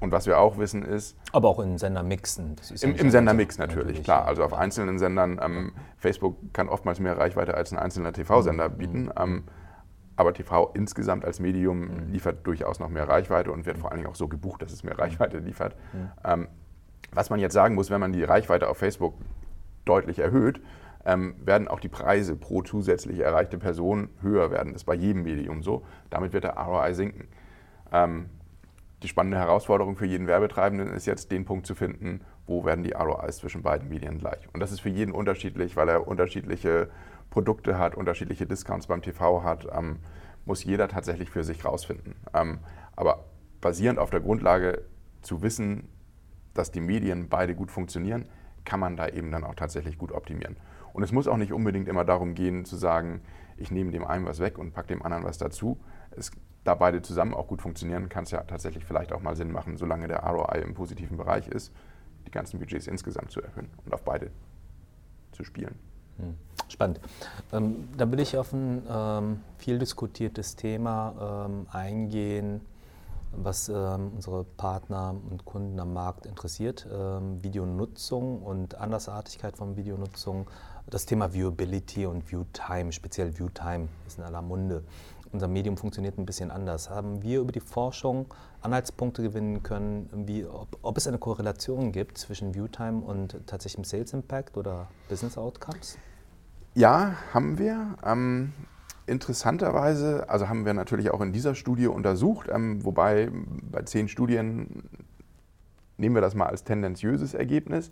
Und 0.00 0.12
was 0.12 0.26
wir 0.26 0.38
auch 0.38 0.58
wissen 0.58 0.84
ist. 0.84 1.16
Aber 1.32 1.48
auch 1.48 1.58
in 1.58 1.76
Sendermixen. 1.76 2.56
Im, 2.82 2.94
im 2.94 3.10
Sendermix 3.10 3.58
natürlich, 3.58 3.78
natürlich, 3.78 4.04
klar. 4.04 4.26
Also 4.26 4.44
auf 4.44 4.54
einzelnen 4.54 4.98
Sendern. 4.98 5.40
Ähm, 5.42 5.72
Facebook 5.96 6.36
kann 6.52 6.68
oftmals 6.68 7.00
mehr 7.00 7.18
Reichweite 7.18 7.54
als 7.54 7.72
ein 7.72 7.78
einzelner 7.78 8.12
TV-Sender 8.12 8.68
mhm. 8.68 8.78
bieten. 8.78 9.10
Ähm, 9.18 9.44
aber 10.14 10.34
TV 10.34 10.70
insgesamt 10.74 11.24
als 11.24 11.40
Medium 11.40 11.80
mhm. 11.80 12.12
liefert 12.12 12.46
durchaus 12.46 12.80
noch 12.80 12.88
mehr 12.88 13.08
Reichweite 13.08 13.52
und 13.52 13.66
wird 13.66 13.78
vor 13.78 13.90
allen 13.90 13.98
Dingen 14.00 14.10
auch 14.10 14.16
so 14.16 14.28
gebucht, 14.28 14.62
dass 14.62 14.72
es 14.72 14.82
mehr 14.82 14.98
Reichweite 14.98 15.38
liefert. 15.38 15.76
Mhm. 15.92 16.10
Ähm, 16.24 16.48
was 17.12 17.30
man 17.30 17.40
jetzt 17.40 17.54
sagen 17.54 17.74
muss, 17.74 17.90
wenn 17.90 18.00
man 18.00 18.12
die 18.12 18.24
Reichweite 18.24 18.68
auf 18.68 18.78
Facebook 18.78 19.14
deutlich 19.84 20.18
erhöht, 20.18 20.60
ähm, 21.04 21.36
werden 21.44 21.68
auch 21.68 21.80
die 21.80 21.88
Preise 21.88 22.36
pro 22.36 22.62
zusätzlich 22.62 23.20
erreichte 23.20 23.58
Person 23.58 24.10
höher 24.20 24.50
werden. 24.50 24.72
Das 24.72 24.82
ist 24.82 24.86
bei 24.86 24.94
jedem 24.94 25.22
Medium 25.22 25.62
so. 25.62 25.84
Damit 26.10 26.32
wird 26.32 26.44
der 26.44 26.56
ROI 26.56 26.92
sinken. 26.92 27.28
Ähm, 27.92 28.28
die 29.02 29.08
spannende 29.08 29.38
Herausforderung 29.38 29.96
für 29.96 30.06
jeden 30.06 30.26
Werbetreibenden 30.26 30.92
ist 30.92 31.06
jetzt, 31.06 31.30
den 31.30 31.44
Punkt 31.44 31.66
zu 31.66 31.74
finden, 31.74 32.20
wo 32.46 32.64
werden 32.64 32.82
die 32.82 32.92
ROIs 32.92 33.38
zwischen 33.38 33.62
beiden 33.62 33.88
Medien 33.88 34.18
gleich. 34.18 34.48
Und 34.52 34.60
das 34.60 34.72
ist 34.72 34.80
für 34.80 34.88
jeden 34.88 35.12
unterschiedlich, 35.12 35.76
weil 35.76 35.88
er 35.88 36.08
unterschiedliche 36.08 36.90
Produkte 37.30 37.78
hat, 37.78 37.94
unterschiedliche 37.94 38.46
Discounts 38.46 38.88
beim 38.88 39.02
TV 39.02 39.44
hat, 39.44 39.68
ähm, 39.72 39.98
muss 40.44 40.64
jeder 40.64 40.88
tatsächlich 40.88 41.30
für 41.30 41.44
sich 41.44 41.64
rausfinden. 41.64 42.16
Ähm, 42.34 42.58
aber 42.96 43.24
basierend 43.60 43.98
auf 43.98 44.10
der 44.10 44.20
Grundlage 44.20 44.82
zu 45.22 45.42
wissen, 45.42 45.88
dass 46.54 46.72
die 46.72 46.80
Medien 46.80 47.28
beide 47.28 47.54
gut 47.54 47.70
funktionieren, 47.70 48.24
kann 48.64 48.80
man 48.80 48.96
da 48.96 49.08
eben 49.08 49.30
dann 49.30 49.44
auch 49.44 49.54
tatsächlich 49.54 49.98
gut 49.98 50.10
optimieren. 50.10 50.56
Und 50.92 51.02
es 51.02 51.12
muss 51.12 51.28
auch 51.28 51.36
nicht 51.36 51.52
unbedingt 51.52 51.88
immer 51.88 52.04
darum 52.04 52.34
gehen, 52.34 52.64
zu 52.64 52.76
sagen, 52.76 53.20
ich 53.56 53.70
nehme 53.70 53.92
dem 53.92 54.04
einen 54.04 54.26
was 54.26 54.40
weg 54.40 54.58
und 54.58 54.72
packe 54.72 54.88
dem 54.88 55.02
anderen 55.02 55.24
was 55.24 55.38
dazu. 55.38 55.78
Es 56.18 56.30
da 56.64 56.74
beide 56.74 57.00
zusammen 57.00 57.32
auch 57.32 57.46
gut 57.46 57.62
funktionieren, 57.62 58.10
kann 58.10 58.24
es 58.24 58.30
ja 58.30 58.42
tatsächlich 58.42 58.84
vielleicht 58.84 59.12
auch 59.12 59.22
mal 59.22 59.34
Sinn 59.34 59.50
machen, 59.50 59.78
solange 59.78 60.06
der 60.06 60.20
ROI 60.20 60.60
im 60.60 60.74
positiven 60.74 61.16
Bereich 61.16 61.48
ist, 61.48 61.72
die 62.26 62.30
ganzen 62.30 62.58
Budgets 62.58 62.86
insgesamt 62.86 63.30
zu 63.30 63.40
erhöhen 63.40 63.70
und 63.86 63.94
auf 63.94 64.02
beide 64.02 64.30
zu 65.32 65.44
spielen. 65.44 65.74
Hm. 66.18 66.34
Spannend. 66.68 67.00
Ähm, 67.52 67.88
da 67.96 68.10
will 68.10 68.20
ich 68.20 68.36
auf 68.36 68.52
ein 68.52 68.82
ähm, 68.90 69.40
viel 69.56 69.78
diskutiertes 69.78 70.56
Thema 70.56 71.46
ähm, 71.46 71.66
eingehen, 71.70 72.60
was 73.32 73.70
ähm, 73.70 74.12
unsere 74.14 74.44
Partner 74.44 75.14
und 75.30 75.46
Kunden 75.46 75.80
am 75.80 75.94
Markt 75.94 76.26
interessiert. 76.26 76.86
Ähm, 76.92 77.42
Videonutzung 77.42 78.42
und 78.42 78.74
Andersartigkeit 78.74 79.56
von 79.56 79.76
Videonutzung. 79.76 80.48
Das 80.90 81.06
Thema 81.06 81.32
Viewability 81.32 82.04
und 82.06 82.30
Viewtime, 82.30 82.92
speziell 82.92 83.38
Viewtime, 83.38 83.88
ist 84.06 84.18
in 84.18 84.24
aller 84.24 84.42
Munde 84.42 84.84
unser 85.32 85.48
Medium 85.48 85.76
funktioniert 85.76 86.18
ein 86.18 86.26
bisschen 86.26 86.50
anders. 86.50 86.90
Haben 86.90 87.22
wir 87.22 87.40
über 87.40 87.52
die 87.52 87.60
Forschung 87.60 88.26
Anhaltspunkte 88.60 89.22
gewinnen 89.22 89.62
können, 89.62 90.08
wie, 90.26 90.44
ob, 90.44 90.78
ob 90.82 90.96
es 90.96 91.06
eine 91.06 91.18
Korrelation 91.18 91.92
gibt 91.92 92.18
zwischen 92.18 92.54
Viewtime 92.54 93.00
und 93.00 93.46
tatsächlichem 93.46 93.84
Sales 93.84 94.12
Impact 94.12 94.56
oder 94.56 94.88
Business 95.08 95.38
Outcomes? 95.38 95.98
Ja, 96.74 97.16
haben 97.32 97.58
wir. 97.58 97.96
Ähm, 98.04 98.52
interessanterweise, 99.06 100.28
also 100.28 100.48
haben 100.48 100.64
wir 100.64 100.74
natürlich 100.74 101.10
auch 101.10 101.20
in 101.20 101.32
dieser 101.32 101.54
Studie 101.54 101.86
untersucht, 101.86 102.48
ähm, 102.52 102.84
wobei 102.84 103.30
bei 103.70 103.82
zehn 103.82 104.08
Studien 104.08 104.88
nehmen 105.96 106.14
wir 106.14 106.22
das 106.22 106.34
mal 106.34 106.46
als 106.46 106.64
tendenziöses 106.64 107.34
Ergebnis. 107.34 107.90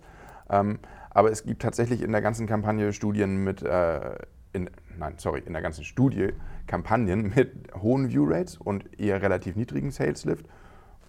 Ähm, 0.49 0.79
aber 1.09 1.31
es 1.31 1.43
gibt 1.43 1.61
tatsächlich 1.61 2.01
in 2.01 2.11
der 2.11 2.21
ganzen 2.21 2.47
Kampagne 2.47 2.93
Studien 2.93 3.43
mit, 3.43 3.61
äh, 3.61 4.15
in, 4.53 4.69
nein, 4.97 5.15
sorry, 5.17 5.41
in 5.45 5.53
der 5.53 5.61
ganzen 5.61 5.83
Studie 5.83 6.33
Kampagnen 6.67 7.33
mit 7.35 7.73
hohen 7.75 8.09
View 8.09 8.25
Rates 8.27 8.57
und 8.57 8.99
eher 8.99 9.21
relativ 9.21 9.55
niedrigen 9.55 9.91
Sales 9.91 10.25
Lift 10.25 10.45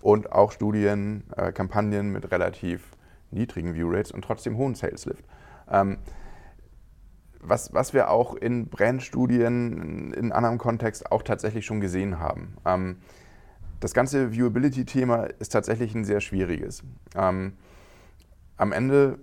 und 0.01 0.33
auch 0.33 0.53
Studien, 0.53 1.25
äh, 1.37 1.53
Kampagnen 1.53 2.11
mit 2.13 2.31
relativ 2.31 2.93
niedrigen 3.31 3.75
View 3.75 3.91
Rates 3.91 4.13
und 4.13 4.23
trotzdem 4.23 4.57
hohen 4.57 4.75
Sales 4.75 5.05
Lift. 5.07 5.25
Ähm, 5.71 5.99
was, 7.41 7.73
was 7.73 7.93
wir 7.95 8.11
auch 8.11 8.35
in 8.35 8.69
Brandstudien 8.69 10.13
in 10.13 10.33
anderem 10.33 10.59
Kontext 10.59 11.13
auch 11.13 11.23
tatsächlich 11.23 11.67
schon 11.67 11.81
gesehen 11.81 12.19
haben. 12.19 12.57
Ähm, 12.65 12.97
das 13.81 13.95
ganze 13.95 14.33
Viewability-Thema 14.33 15.25
ist 15.39 15.51
tatsächlich 15.51 15.95
ein 15.95 16.05
sehr 16.05 16.21
schwieriges. 16.21 16.83
Ähm, 17.15 17.53
am 18.57 18.73
Ende, 18.73 19.19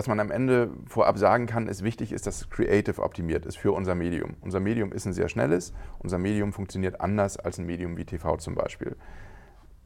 was 0.00 0.08
man 0.08 0.18
am 0.18 0.30
Ende 0.30 0.70
vorab 0.86 1.18
sagen 1.18 1.44
kann, 1.44 1.66
ist 1.66 1.84
wichtig, 1.84 2.12
ist, 2.12 2.26
dass 2.26 2.48
Creative 2.48 3.02
optimiert 3.02 3.44
ist 3.44 3.58
für 3.58 3.72
unser 3.72 3.94
Medium. 3.94 4.34
Unser 4.40 4.58
Medium 4.58 4.92
ist 4.92 5.04
ein 5.04 5.12
sehr 5.12 5.28
schnelles, 5.28 5.74
unser 5.98 6.16
Medium 6.16 6.54
funktioniert 6.54 7.02
anders 7.02 7.36
als 7.36 7.58
ein 7.58 7.66
Medium 7.66 7.98
wie 7.98 8.06
TV 8.06 8.38
zum 8.38 8.54
Beispiel. 8.54 8.96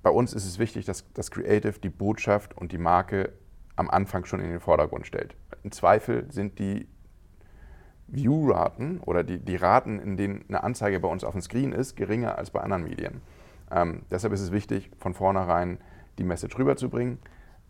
Bei 0.05 0.11
uns 0.11 0.33
ist 0.33 0.47
es 0.47 0.61
wichtig, 0.61 0.85
dass 0.85 1.13
das 1.15 1.33
Creative 1.33 1.81
die 1.81 1.89
Botschaft 1.89 2.57
und 2.57 2.71
die 2.71 2.79
Marke 2.79 3.33
am 3.75 3.91
Anfang 3.91 4.25
schon 4.25 4.39
in 4.39 4.51
den 4.51 4.61
Vordergrund 4.61 5.05
stellt. 5.05 5.35
Im 5.65 5.73
Zweifel 5.73 6.31
sind 6.31 6.61
die 6.61 6.87
View-Raten 8.07 9.01
oder 9.01 9.25
die, 9.25 9.41
die 9.41 9.57
Raten, 9.57 9.99
in 9.99 10.17
denen 10.17 10.45
eine 10.47 10.63
Anzeige 10.63 11.01
bei 11.01 11.09
uns 11.09 11.25
auf 11.25 11.33
dem 11.33 11.41
Screen 11.41 11.73
ist, 11.73 11.97
geringer 11.97 12.39
als 12.39 12.53
bei 12.53 12.61
anderen 12.61 12.85
Medien. 12.85 13.21
Ähm, 13.69 14.03
deshalb 14.13 14.33
ist 14.33 14.43
es 14.43 14.53
wichtig, 14.53 14.93
von 14.97 15.13
vornherein 15.13 15.79
die 16.19 16.25
Message 16.25 16.57
rüberzubringen. 16.57 17.19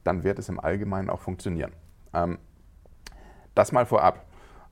Dann 0.03 0.25
wird 0.25 0.39
es 0.39 0.51
im 0.51 0.61
Allgemeinen 0.61 1.09
auch 1.09 1.23
funktionieren. 1.23 1.73
Ähm, 2.15 2.39
das 3.55 3.73
mal 3.73 3.87
vorab. 3.87 4.27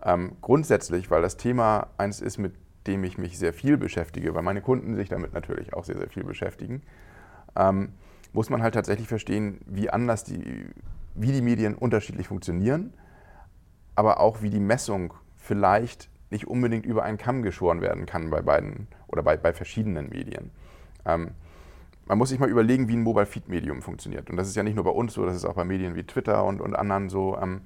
Ähm, 0.04 0.36
grundsätzlich, 0.40 1.10
weil 1.10 1.22
das 1.22 1.36
Thema 1.36 1.88
eins 1.96 2.20
ist, 2.20 2.38
mit 2.38 2.54
dem 2.86 3.04
ich 3.04 3.18
mich 3.18 3.38
sehr 3.38 3.52
viel 3.52 3.76
beschäftige, 3.76 4.34
weil 4.34 4.42
meine 4.42 4.60
Kunden 4.60 4.96
sich 4.96 5.08
damit 5.08 5.32
natürlich 5.32 5.74
auch 5.74 5.84
sehr, 5.84 5.98
sehr 5.98 6.08
viel 6.08 6.24
beschäftigen, 6.24 6.82
ähm, 7.54 7.92
muss 8.32 8.50
man 8.50 8.62
halt 8.62 8.74
tatsächlich 8.74 9.08
verstehen, 9.08 9.60
wie 9.66 9.90
anders 9.90 10.24
die, 10.24 10.66
wie 11.14 11.32
die 11.32 11.42
Medien 11.42 11.74
unterschiedlich 11.74 12.26
funktionieren, 12.26 12.92
aber 13.94 14.20
auch 14.20 14.42
wie 14.42 14.50
die 14.50 14.60
Messung 14.60 15.14
vielleicht 15.36 16.08
nicht 16.30 16.48
unbedingt 16.48 16.86
über 16.86 17.04
einen 17.04 17.18
Kamm 17.18 17.42
geschoren 17.42 17.82
werden 17.82 18.06
kann 18.06 18.30
bei 18.30 18.40
beiden 18.40 18.88
oder 19.06 19.22
bei, 19.22 19.36
bei 19.36 19.52
verschiedenen 19.52 20.08
Medien. 20.08 20.50
Ähm, 21.04 21.32
man 22.12 22.18
muss 22.18 22.28
sich 22.28 22.38
mal 22.38 22.50
überlegen, 22.50 22.88
wie 22.88 22.96
ein 22.96 23.02
Mobile 23.02 23.24
Feed 23.24 23.48
Medium 23.48 23.80
funktioniert. 23.80 24.28
Und 24.28 24.36
das 24.36 24.46
ist 24.46 24.54
ja 24.54 24.62
nicht 24.62 24.74
nur 24.74 24.84
bei 24.84 24.90
uns 24.90 25.14
so, 25.14 25.24
das 25.24 25.34
ist 25.34 25.46
auch 25.46 25.54
bei 25.54 25.64
Medien 25.64 25.94
wie 25.94 26.04
Twitter 26.04 26.44
und, 26.44 26.60
und 26.60 26.76
anderen 26.76 27.08
so. 27.08 27.38
Ähm, 27.40 27.62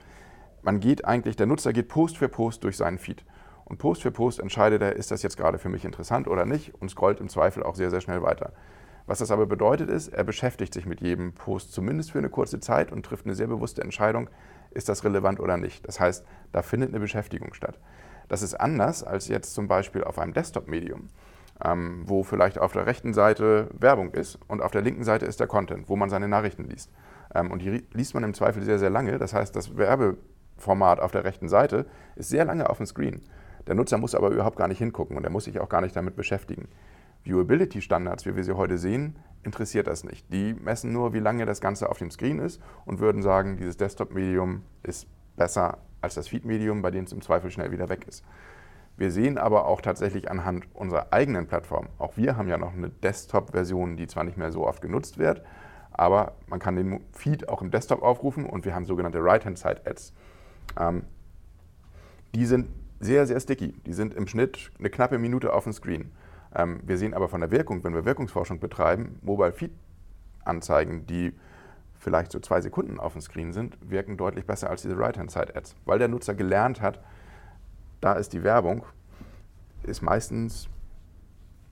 man 0.63 0.79
geht 0.79 1.05
eigentlich, 1.05 1.35
der 1.35 1.47
Nutzer 1.47 1.73
geht 1.73 1.89
Post 1.89 2.17
für 2.17 2.29
Post 2.29 2.63
durch 2.63 2.77
seinen 2.77 2.99
Feed. 2.99 3.25
Und 3.65 3.79
Post 3.79 4.03
für 4.03 4.13
Post 4.13 4.39
entscheidet 4.39 4.83
er, 4.83 4.95
ist 4.95 5.11
das 5.11 5.25
jetzt 5.25 5.37
gerade 5.37 5.59
für 5.59 5.69
mich 5.69 5.85
interessant 5.85 6.29
oder 6.29 6.45
nicht 6.47 6.73
und 6.81 6.89
scrollt 6.93 7.19
im 7.19 7.29
Zweifel 7.29 7.65
auch 7.65 7.75
sehr, 7.75 7.91
sehr 7.91 8.01
schnell 8.01 8.23
weiter. 8.23 8.53
Was 9.09 9.19
das 9.19 9.33
aber 9.33 9.47
bedeutet 9.47 9.91
ist, 9.91 10.15
er 10.15 10.23
beschäftigt 10.23 10.75
sich 10.75 10.87
mit 10.87 11.01
jedem 11.01 11.33
Post 11.33 11.73
zumindest 11.73 12.13
für 12.13 12.19
eine 12.19 12.31
kurze 12.31 12.61
Zeit 12.61 12.93
und 12.93 13.05
trifft 13.05 13.27
eine 13.27 13.35
sehr 13.35 13.49
bewusste 13.49 13.83
Entscheidung, 13.83 14.31
ist 14.71 14.89
das 14.89 15.03
relevant 15.03 15.41
oder 15.41 15.57
nicht. 15.57 15.89
Das 15.89 15.99
heißt, 15.99 16.25
da 16.53 16.63
findet 16.63 16.91
eine 16.91 17.01
Beschäftigung 17.01 17.53
statt. 17.53 17.81
Das 18.29 18.43
ist 18.43 18.55
anders 18.55 19.03
als 19.03 19.27
jetzt 19.27 19.55
zum 19.55 19.67
Beispiel 19.67 20.05
auf 20.05 20.21
einem 20.21 20.35
Desktop-Medium, 20.35 21.09
ähm, 21.65 22.03
wo 22.07 22.23
vielleicht 22.23 22.59
auf 22.59 22.73
der 22.73 22.87
rechten 22.87 23.15
Seite 23.15 23.69
Werbung 23.79 24.13
ist 24.13 24.39
und 24.49 24.63
auf 24.63 24.71
der 24.71 24.83
linken 24.83 25.05
Seite 25.05 25.27
ist 25.27 25.41
der 25.41 25.47
Content, 25.47 25.89
wo 25.89 25.97
man 25.97 26.11
seine 26.11 26.29
Nachrichten 26.29 26.65
liest. 26.65 26.93
Ähm, 27.35 27.51
und 27.51 27.63
die 27.63 27.85
liest 27.93 28.15
man 28.15 28.25
im 28.25 28.35
Zweifel 28.35 28.63
sehr, 28.63 28.79
sehr 28.79 28.91
lange. 28.91 29.19
Das 29.19 29.33
heißt, 29.33 29.55
das 29.57 29.77
Werbeformat 29.77 31.01
auf 31.01 31.13
der 31.13 31.25
rechten 31.25 31.49
Seite 31.49 31.87
ist 32.15 32.29
sehr 32.29 32.45
lange 32.45 32.69
auf 32.69 32.77
dem 32.77 32.87
Screen. 32.87 33.23
Der 33.67 33.75
Nutzer 33.75 33.99
muss 33.99 34.15
aber 34.15 34.31
überhaupt 34.31 34.57
gar 34.57 34.69
nicht 34.69 34.79
hingucken 34.79 35.17
und 35.17 35.25
er 35.25 35.31
muss 35.31 35.45
sich 35.45 35.61
auch 35.61 35.69
gar 35.69 35.81
nicht 35.81 35.97
damit 35.97 36.15
beschäftigen. 36.17 36.69
Viewability-Standards, 37.25 38.25
wie 38.27 38.37
wir 38.37 38.45
sie 38.45 38.57
heute 38.57 38.79
sehen, 38.79 39.19
interessiert 39.43 39.89
das 39.89 40.05
nicht. 40.05 40.33
Die 40.33 40.55
messen 40.55 40.93
nur, 40.93 41.13
wie 41.13 41.19
lange 41.19 41.47
das 41.47 41.61
Ganze 41.61 41.89
auf 41.89 41.99
dem 41.99 42.11
Screen 42.11 42.39
ist 42.39 42.61
und 42.85 43.01
würden 43.01 43.23
sagen, 43.23 43.57
dieses 43.57 43.77
Desktop-Medium 43.77 44.63
ist 44.83 45.09
besser 45.37 45.79
als 46.01 46.15
das 46.15 46.29
Feed-Medium, 46.29 46.83
bei 46.83 46.91
dem 46.91 47.05
es 47.05 47.13
im 47.13 47.21
Zweifel 47.21 47.51
schnell 47.51 47.73
wieder 47.73 47.89
weg 47.89 48.07
ist. 48.07 48.25
Wir 48.97 49.11
sehen 49.11 49.37
aber 49.37 49.67
auch 49.67 49.81
tatsächlich 49.83 50.31
anhand 50.31 50.65
unserer 50.75 51.13
eigenen 51.13 51.47
Plattform, 51.47 51.89
auch 51.99 52.17
wir 52.17 52.37
haben 52.37 52.49
ja 52.49 52.57
noch 52.57 52.73
eine 52.73 52.89
Desktop-Version, 52.89 53.97
die 53.97 54.07
zwar 54.07 54.25
nicht 54.25 54.39
mehr 54.39 54.53
so 54.53 54.67
oft 54.67 54.81
genutzt 54.81 55.19
wird, 55.19 55.43
aber 55.93 56.33
man 56.47 56.59
kann 56.59 56.77
den 56.77 57.01
Feed 57.13 57.49
auch 57.49 57.63
im 57.63 57.71
Desktop 57.71 58.03
aufrufen 58.03 58.47
und 58.47 58.65
wir 58.65 58.75
haben 58.75 58.87
sogenannte 58.87 59.23
Right-Hand-Side-Ads. 59.23 60.13
Ähm, 60.79 61.03
die 62.35 62.47
sind 62.47 62.69
sehr, 63.01 63.27
sehr 63.27 63.41
sticky. 63.41 63.73
Die 63.87 63.93
sind 63.93 64.15
im 64.15 64.27
Schnitt 64.27 64.71
eine 64.79 64.91
knappe 64.91 65.19
Minute 65.19 65.53
auf 65.53 65.65
dem 65.65 65.73
Screen. 65.73 66.13
Ähm, 66.55 66.81
wir 66.85 66.99
sehen 66.99 67.15
aber 67.15 67.29
von 67.29 67.41
der 67.41 67.51
Wirkung, 67.51 67.85
wenn 67.85 67.95
wir 67.95 68.05
Wirkungsforschung 68.05 68.61
betreiben, 68.61 69.19
Mobile 69.23 69.53
Feed 69.53 69.73
Anzeigen, 70.45 71.07
die 71.07 71.33
vielleicht 71.99 72.31
so 72.31 72.39
zwei 72.39 72.61
Sekunden 72.61 73.01
auf 73.01 73.13
dem 73.13 73.21
Screen 73.21 73.53
sind, 73.53 73.77
wirken 73.81 74.17
deutlich 74.17 74.47
besser 74.47 74.71
als 74.71 74.83
diese 74.83 74.99
Right-Hand-Side-Ads, 74.99 75.77
weil 75.85 75.99
der 75.99 76.09
Nutzer 76.09 76.35
gelernt 76.35 76.81
hat, 76.81 77.01
da 78.01 78.15
ist 78.15 78.33
die 78.33 78.43
Werbung, 78.43 78.85
ist 79.83 80.03
meistens 80.03 80.69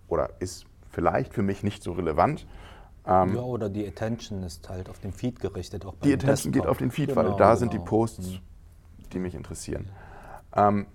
oder 0.08 0.30
ist 0.40 0.66
vielleicht 0.90 1.34
für 1.34 1.42
mich 1.42 1.62
nicht 1.62 1.82
so 1.82 1.92
relevant. 1.92 2.46
Ähm, 3.06 3.34
ja, 3.34 3.42
oder 3.42 3.68
die 3.68 3.86
Attention 3.86 4.42
ist 4.42 4.68
halt 4.68 4.88
auf 4.88 4.98
den 4.98 5.12
Feed 5.12 5.40
gerichtet. 5.40 5.84
die 6.04 6.14
Attention 6.14 6.26
Desktop. 6.26 6.52
geht 6.52 6.66
auf 6.66 6.78
den 6.78 6.90
Feed, 6.90 7.10
genau, 7.10 7.22
weil 7.22 7.30
da 7.32 7.36
genau. 7.36 7.56
sind 7.56 7.72
die 7.72 7.78
Posts, 7.78 8.32
mhm. 8.32 8.38
die 9.12 9.18
mich 9.18 9.34
interessieren. 9.34 9.90
Ähm, 10.54 10.86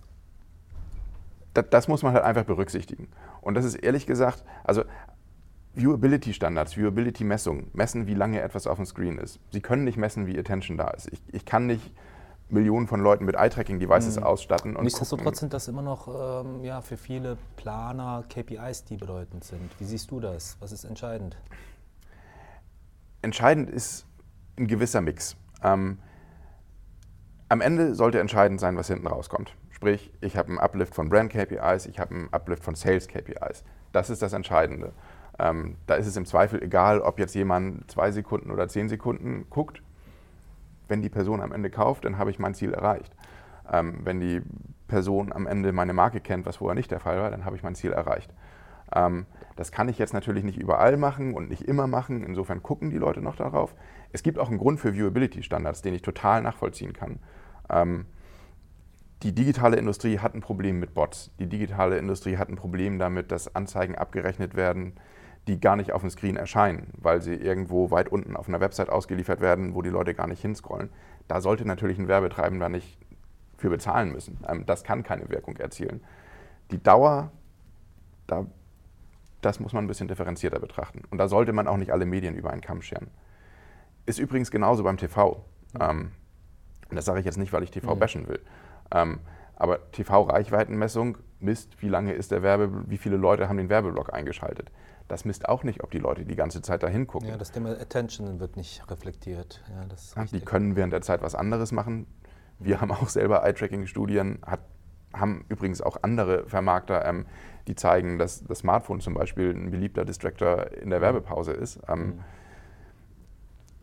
das, 1.54 1.66
das, 1.70 1.88
muss 1.88 2.04
man 2.04 2.14
halt 2.14 2.24
einfach 2.24 2.46
berücksichtigen. 2.46 3.10
Und 3.42 3.56
das 3.56 3.66
ist 3.66 3.76
ehrlich 3.76 4.06
gesagt, 4.08 4.44
also 4.64 4.84
Viewability-Standards, 5.76 6.78
Viewability-Messungen, 6.78 7.70
messen, 7.74 8.08
wie 8.08 8.16
lange 8.16 8.42
etwas 8.42 8.66
auf 8.68 8.78
dem 8.78 8.86
Screen 8.86 9.18
ist. 9.18 9.40
Sie 9.52 9.62
können 9.62 9.84
nicht 9.84 9.98
messen, 9.98 10.26
wie 10.26 10.38
Attention 10.38 10.78
da 10.78 10.90
ist. 10.90 11.12
Ich, 11.12 11.22
ich 11.32 11.46
kann 11.46 11.68
nicht 11.68 11.94
Millionen 12.50 12.88
von 12.88 13.00
Leuten 13.00 13.26
mit 13.26 13.36
Eye-Tracking-Devices 13.36 14.18
mhm. 14.18 14.24
ausstatten. 14.24 14.76
Und 14.76 14.84
Nichtsdestotrotz 14.84 15.40
sind 15.40 15.54
das 15.54 15.68
immer 15.68 15.82
noch 15.82 16.44
ähm, 16.44 16.64
ja, 16.64 16.82
für 16.82 16.98
viele 16.98 17.38
Planer 17.56 18.24
KPIs, 18.28 18.86
die 18.86 18.98
bedeutend 18.98 19.44
sind. 19.44 19.70
Wie 19.80 19.86
siehst 19.86 20.12
du 20.12 20.20
das? 20.20 20.58
Was 20.60 20.72
ist 20.72 20.84
entscheidend? 20.84 21.38
Entscheidend 23.22 23.70
ist 23.70 24.06
ein 24.58 24.68
gewisser 24.68 25.02
Mix. 25.02 25.36
Ähm, 25.64 26.00
am 27.50 27.62
Ende 27.62 27.96
sollte 27.96 28.20
entscheidend 28.20 28.60
sein, 28.60 28.78
was 28.78 28.88
hinten 28.88 29.08
rauskommt. 29.08 29.56
Sprich, 29.70 30.12
ich 30.22 30.38
habe 30.38 30.50
einen 30.50 30.60
Uplift 30.60 30.94
von 30.94 31.10
Brand 31.10 31.32
KPIs, 31.32 31.86
ich 31.86 32.00
habe 32.00 32.14
einen 32.14 32.34
Uplift 32.34 32.64
von 32.64 32.76
Sales 32.76 33.08
KPIs. 33.08 33.64
Das 33.92 34.10
ist 34.10 34.22
das 34.22 34.34
Entscheidende. 34.34 34.94
Ähm, 35.40 35.78
da 35.88 35.96
ist 35.96 36.06
es 36.06 36.18
im 36.18 36.26
Zweifel 36.26 36.62
egal, 36.62 37.02
ob 37.02 37.18
jetzt 37.18 37.34
jemand 37.34 37.90
zwei 37.90 38.12
Sekunden 38.12 38.52
oder 38.52 38.68
zehn 38.68 38.90
Sekunden 38.90 39.48
guckt. 39.50 39.82
Wenn 40.90 41.02
die 41.02 41.10
Person 41.10 41.42
am 41.42 41.54
Ende 41.54 41.70
kauft, 41.70 42.04
dann 42.04 42.18
habe 42.18 42.32
ich 42.32 42.40
mein 42.40 42.54
Ziel 42.54 42.74
erreicht. 42.74 43.16
Ähm, 43.72 44.02
wenn 44.04 44.20
die 44.20 44.42
Person 44.88 45.32
am 45.32 45.48
Ende 45.48 45.72
meine 45.72 45.94
Marke 45.94 46.20
kennt, 46.20 46.46
was 46.46 46.58
vorher 46.58 46.76
nicht 46.76 46.92
der 46.92 47.00
Fall 47.00 47.18
war, 47.20 47.32
dann 47.32 47.46
habe 47.46 47.56
ich 47.56 47.64
mein 47.64 47.76
Ziel 47.76 47.94
erreicht. 47.94 48.34
Ähm, 48.94 49.26
das 49.56 49.72
kann 49.72 49.90
ich 49.90 49.98
jetzt 49.98 50.14
natürlich 50.14 50.44
nicht 50.44 50.58
überall 50.58 50.98
machen 50.98 51.34
und 51.34 51.50
nicht 51.50 51.62
immer 51.62 51.88
machen. 51.88 52.24
Insofern 52.24 52.64
gucken 52.64 52.90
die 52.90 52.98
Leute 52.98 53.22
noch 53.22 53.36
darauf. 53.36 53.76
Es 54.12 54.24
gibt 54.24 54.40
auch 54.40 54.50
einen 54.50 54.58
Grund 54.58 54.80
für 54.80 54.94
Viewability-Standards, 54.94 55.82
den 55.82 55.94
ich 55.94 56.02
total 56.02 56.42
nachvollziehen 56.42 56.94
kann. 56.94 57.20
Ähm, 57.70 58.06
die 59.22 59.36
digitale 59.36 59.76
Industrie 59.76 60.20
hat 60.20 60.34
ein 60.34 60.42
Problem 60.42 60.80
mit 60.80 60.94
Bots. 60.94 61.32
Die 61.40 61.48
digitale 61.48 61.98
Industrie 61.98 62.38
hat 62.38 62.50
ein 62.50 62.56
Problem 62.56 63.00
damit, 63.00 63.32
dass 63.32 63.54
Anzeigen 63.54 63.96
abgerechnet 63.96 64.56
werden, 64.56 64.94
die 65.48 65.60
gar 65.60 65.76
nicht 65.76 65.92
auf 65.94 66.02
dem 66.02 66.10
Screen 66.10 66.36
erscheinen, 66.36 66.92
weil 66.98 67.22
sie 67.22 67.34
irgendwo 67.34 67.92
weit 67.92 68.10
unten 68.10 68.36
auf 68.36 68.48
einer 68.48 68.60
Website 68.60 68.90
ausgeliefert 68.90 69.42
werden, 69.42 69.74
wo 69.74 69.82
die 69.82 69.90
Leute 69.90 70.14
gar 70.14 70.28
nicht 70.28 70.42
hinscrollen. 70.42 70.90
Da 71.28 71.42
sollte 71.42 71.66
natürlich 71.66 71.98
ein 71.98 72.08
Werbetreibender 72.08 72.70
nicht 72.70 72.98
für 73.58 73.70
bezahlen 73.70 74.12
müssen. 74.12 74.40
Ähm, 74.48 74.66
das 74.66 74.84
kann 74.84 75.04
keine 75.04 75.30
Wirkung 75.30 75.58
erzielen. 75.58 76.02
Die 76.72 76.82
Dauer, 76.82 77.32
da, 78.28 78.46
das 79.42 79.60
muss 79.60 79.74
man 79.74 79.86
ein 79.86 79.88
bisschen 79.88 80.08
differenzierter 80.08 80.60
betrachten. 80.60 81.04
Und 81.10 81.18
da 81.18 81.28
sollte 81.28 81.54
man 81.54 81.68
auch 81.68 81.78
nicht 81.78 81.92
alle 81.92 82.06
Medien 82.06 82.36
über 82.36 82.52
einen 82.52 82.62
Kamm 82.62 82.82
scheren. 82.82 83.08
Ist 84.06 84.20
übrigens 84.20 84.52
genauso 84.52 84.84
beim 84.84 84.98
TV. 84.98 85.44
Ähm, 85.80 86.12
und 86.90 86.96
das 86.96 87.06
sage 87.06 87.20
ich 87.20 87.26
jetzt 87.26 87.38
nicht, 87.38 87.54
weil 87.54 87.64
ich 87.64 87.72
TV 87.72 87.96
mhm. 87.96 88.00
bashen 88.00 88.28
will. 88.28 88.40
Ähm, 88.92 89.20
aber 89.56 89.92
TV-Reichweitenmessung 89.92 91.18
misst, 91.40 91.82
wie 91.82 91.90
lange 91.90 92.14
ist 92.14 92.32
der 92.32 92.42
Werbe, 92.42 92.90
wie 92.90 92.98
viele 92.98 93.18
Leute 93.18 93.50
haben 93.50 93.58
den 93.58 93.70
Werbeblock 93.70 94.14
eingeschaltet. 94.14 94.72
Das 95.10 95.26
misst 95.26 95.50
auch 95.50 95.64
nicht, 95.64 95.84
ob 95.84 95.92
die 95.92 95.98
Leute 95.98 96.24
die 96.24 96.36
ganze 96.36 96.62
Zeit 96.62 96.84
da 96.84 96.88
hingucken. 96.88 97.28
Ja, 97.28 97.36
das 97.36 97.52
Thema 97.52 97.72
Attention 97.72 98.40
wird 98.40 98.56
nicht 98.56 98.90
reflektiert. 98.90 99.62
Ja, 99.70 99.86
ja, 100.16 100.26
die 100.26 100.40
können 100.40 100.76
während 100.76 100.94
der 100.94 101.02
Zeit 101.02 101.22
was 101.22 101.36
anderes 101.36 101.72
machen. 101.72 102.08
Wir 102.60 102.80
haben 102.80 102.92
auch 102.92 103.10
selber 103.10 103.44
Eye-Tracking-Studien, 103.44 104.40
haben 105.14 105.46
übrigens 105.50 105.82
auch 105.82 105.98
andere 106.04 106.48
Vermarkter, 106.48 107.04
ähm, 107.06 107.26
die 107.68 107.76
zeigen, 107.76 108.18
dass 108.18 108.44
das 108.44 108.60
Smartphone 108.60 109.02
zum 109.02 109.16
Beispiel 109.16 109.52
ein 109.52 109.72
beliebter 109.72 110.06
Distractor 110.06 110.72
in 110.74 110.90
der 110.90 111.02
Werbepause 111.02 111.52
ist. 111.52 111.80
Ähm, 111.88 112.00
mhm 112.00 112.20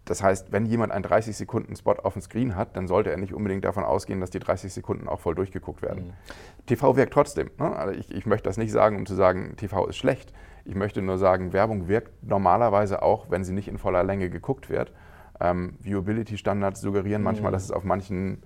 das 0.06 0.22
heißt, 0.22 0.52
wenn 0.52 0.66
jemand 0.66 0.92
einen 0.92 1.02
30 1.02 1.36
Sekunden 1.36 1.74
Spot 1.74 1.94
auf 1.94 2.12
dem 2.12 2.22
Screen 2.22 2.54
hat, 2.54 2.76
dann 2.76 2.86
sollte 2.86 3.10
er 3.10 3.16
nicht 3.16 3.34
unbedingt 3.34 3.64
davon 3.64 3.82
ausgehen, 3.82 4.20
dass 4.20 4.30
die 4.30 4.38
30 4.38 4.72
Sekunden 4.72 5.08
auch 5.08 5.18
voll 5.18 5.34
durchgeguckt 5.34 5.82
werden. 5.82 6.06
Mhm. 6.06 6.66
TV 6.66 6.96
wirkt 6.96 7.12
trotzdem. 7.12 7.50
Ne? 7.58 7.74
Also 7.76 7.98
ich, 7.98 8.14
ich, 8.14 8.24
möchte 8.24 8.48
das 8.48 8.56
nicht 8.56 8.70
sagen, 8.70 8.96
um 8.96 9.04
zu 9.04 9.16
sagen, 9.16 9.56
TV 9.56 9.86
ist 9.88 9.96
schlecht. 9.96 10.32
Ich 10.66 10.74
möchte 10.74 11.00
nur 11.00 11.16
sagen, 11.16 11.52
Werbung 11.52 11.86
wirkt 11.86 12.24
normalerweise 12.24 13.02
auch, 13.02 13.30
wenn 13.30 13.44
sie 13.44 13.52
nicht 13.52 13.68
in 13.68 13.78
voller 13.78 14.02
Länge 14.02 14.30
geguckt 14.30 14.68
wird. 14.68 14.92
Ähm, 15.40 15.76
Viewability-Standards 15.80 16.80
suggerieren 16.80 17.22
manchmal, 17.22 17.50
mhm. 17.50 17.54
dass 17.54 17.64
es 17.64 17.70
auf 17.70 17.84
manchen 17.84 18.42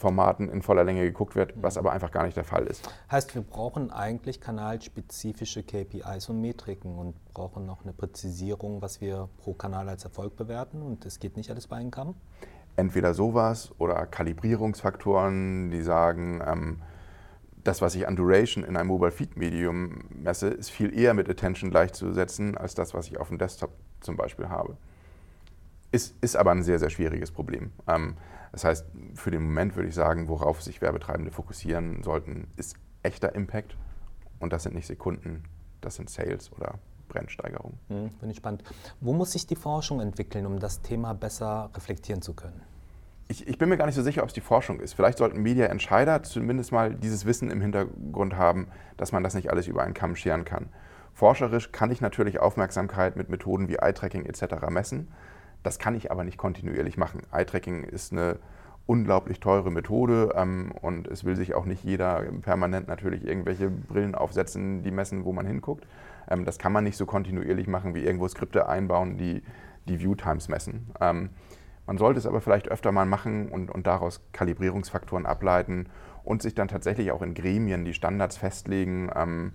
Formaten 0.00 0.48
in 0.48 0.62
voller 0.62 0.84
Länge 0.84 1.02
geguckt 1.02 1.36
wird, 1.36 1.52
was 1.56 1.76
aber 1.76 1.92
einfach 1.92 2.10
gar 2.10 2.24
nicht 2.24 2.34
der 2.36 2.44
Fall 2.44 2.66
ist. 2.66 2.88
Heißt, 3.10 3.34
wir 3.34 3.42
brauchen 3.42 3.90
eigentlich 3.90 4.40
kanalspezifische 4.40 5.62
KPIs 5.62 6.30
und 6.30 6.40
Metriken 6.40 6.96
und 6.96 7.14
brauchen 7.34 7.66
noch 7.66 7.82
eine 7.82 7.92
Präzisierung, 7.92 8.80
was 8.80 9.02
wir 9.02 9.28
pro 9.36 9.52
Kanal 9.52 9.90
als 9.90 10.04
Erfolg 10.04 10.36
bewerten 10.36 10.80
und 10.80 11.04
es 11.04 11.20
geht 11.20 11.36
nicht 11.36 11.50
alles 11.50 11.66
bei 11.66 11.76
einem 11.76 11.90
Kamm? 11.90 12.14
Entweder 12.76 13.12
sowas 13.12 13.72
oder 13.78 14.06
Kalibrierungsfaktoren, 14.06 15.70
die 15.70 15.82
sagen, 15.82 16.40
ähm, 16.46 16.80
das, 17.64 17.82
was 17.82 17.94
ich 17.94 18.06
an 18.06 18.16
Duration 18.16 18.64
in 18.64 18.76
einem 18.76 18.88
Mobile 18.88 19.10
Feed 19.10 19.36
Medium 19.36 20.04
messe, 20.10 20.48
ist 20.48 20.70
viel 20.70 20.96
eher 20.96 21.14
mit 21.14 21.28
Attention 21.28 21.70
gleichzusetzen 21.70 22.56
als 22.56 22.74
das, 22.74 22.94
was 22.94 23.08
ich 23.08 23.18
auf 23.18 23.28
dem 23.28 23.38
Desktop 23.38 23.72
zum 24.00 24.16
Beispiel 24.16 24.48
habe. 24.48 24.76
Ist, 25.92 26.14
ist 26.20 26.36
aber 26.36 26.52
ein 26.52 26.62
sehr, 26.62 26.78
sehr 26.78 26.90
schwieriges 26.90 27.30
Problem. 27.30 27.72
Ähm, 27.86 28.16
das 28.52 28.64
heißt, 28.64 28.86
für 29.14 29.30
den 29.30 29.42
Moment 29.42 29.76
würde 29.76 29.88
ich 29.88 29.94
sagen, 29.94 30.28
worauf 30.28 30.62
sich 30.62 30.80
Werbetreibende 30.80 31.30
fokussieren 31.30 32.02
sollten, 32.02 32.48
ist 32.56 32.76
echter 33.02 33.34
Impact. 33.34 33.76
Und 34.38 34.52
das 34.52 34.62
sind 34.62 34.74
nicht 34.74 34.86
Sekunden, 34.86 35.44
das 35.80 35.96
sind 35.96 36.08
Sales 36.08 36.50
oder 36.52 36.78
Brennsteigerung. 37.08 37.74
Mhm, 37.88 38.10
Finde 38.18 38.30
ich 38.30 38.36
spannend. 38.36 38.64
Wo 39.00 39.12
muss 39.12 39.32
sich 39.32 39.46
die 39.46 39.56
Forschung 39.56 40.00
entwickeln, 40.00 40.46
um 40.46 40.58
das 40.58 40.80
Thema 40.80 41.12
besser 41.12 41.70
reflektieren 41.74 42.22
zu 42.22 42.34
können? 42.34 42.62
Ich, 43.30 43.46
ich 43.46 43.58
bin 43.58 43.68
mir 43.68 43.76
gar 43.76 43.86
nicht 43.86 43.94
so 43.94 44.02
sicher, 44.02 44.22
ob 44.24 44.28
es 44.28 44.34
die 44.34 44.40
Forschung 44.40 44.80
ist. 44.80 44.94
Vielleicht 44.94 45.18
sollten 45.18 45.40
Media-Entscheider 45.40 46.24
zumindest 46.24 46.72
mal 46.72 46.92
dieses 46.92 47.26
Wissen 47.26 47.48
im 47.48 47.60
Hintergrund 47.60 48.36
haben, 48.36 48.66
dass 48.96 49.12
man 49.12 49.22
das 49.22 49.34
nicht 49.34 49.50
alles 49.50 49.68
über 49.68 49.84
einen 49.84 49.94
Kamm 49.94 50.16
scheren 50.16 50.44
kann. 50.44 50.68
Forscherisch 51.14 51.70
kann 51.70 51.92
ich 51.92 52.00
natürlich 52.00 52.40
Aufmerksamkeit 52.40 53.14
mit 53.14 53.28
Methoden 53.28 53.68
wie 53.68 53.76
Eye-Tracking 53.76 54.26
etc. 54.26 54.68
messen. 54.70 55.12
Das 55.62 55.78
kann 55.78 55.94
ich 55.94 56.10
aber 56.10 56.24
nicht 56.24 56.38
kontinuierlich 56.38 56.96
machen. 56.96 57.22
Eye-Tracking 57.30 57.84
ist 57.84 58.10
eine 58.10 58.40
unglaublich 58.86 59.38
teure 59.38 59.70
Methode 59.70 60.32
ähm, 60.34 60.72
und 60.82 61.06
es 61.06 61.22
will 61.22 61.36
sich 61.36 61.54
auch 61.54 61.66
nicht 61.66 61.84
jeder 61.84 62.24
permanent 62.42 62.88
natürlich 62.88 63.24
irgendwelche 63.24 63.70
Brillen 63.70 64.16
aufsetzen, 64.16 64.82
die 64.82 64.90
messen, 64.90 65.24
wo 65.24 65.32
man 65.32 65.46
hinguckt. 65.46 65.86
Ähm, 66.28 66.44
das 66.44 66.58
kann 66.58 66.72
man 66.72 66.82
nicht 66.82 66.96
so 66.96 67.06
kontinuierlich 67.06 67.68
machen, 67.68 67.94
wie 67.94 68.02
irgendwo 68.02 68.26
Skripte 68.26 68.68
einbauen, 68.68 69.18
die 69.18 69.44
die 69.86 70.00
View-Times 70.00 70.48
messen. 70.48 70.90
Ähm, 71.00 71.30
man 71.90 71.98
sollte 71.98 72.20
es 72.20 72.26
aber 72.26 72.40
vielleicht 72.40 72.68
öfter 72.68 72.92
mal 72.92 73.04
machen 73.04 73.48
und, 73.48 73.68
und 73.68 73.84
daraus 73.84 74.20
Kalibrierungsfaktoren 74.30 75.26
ableiten 75.26 75.88
und 76.22 76.40
sich 76.40 76.54
dann 76.54 76.68
tatsächlich 76.68 77.10
auch 77.10 77.20
in 77.20 77.34
Gremien, 77.34 77.84
die 77.84 77.94
Standards 77.94 78.36
festlegen, 78.36 79.10
ähm, 79.12 79.54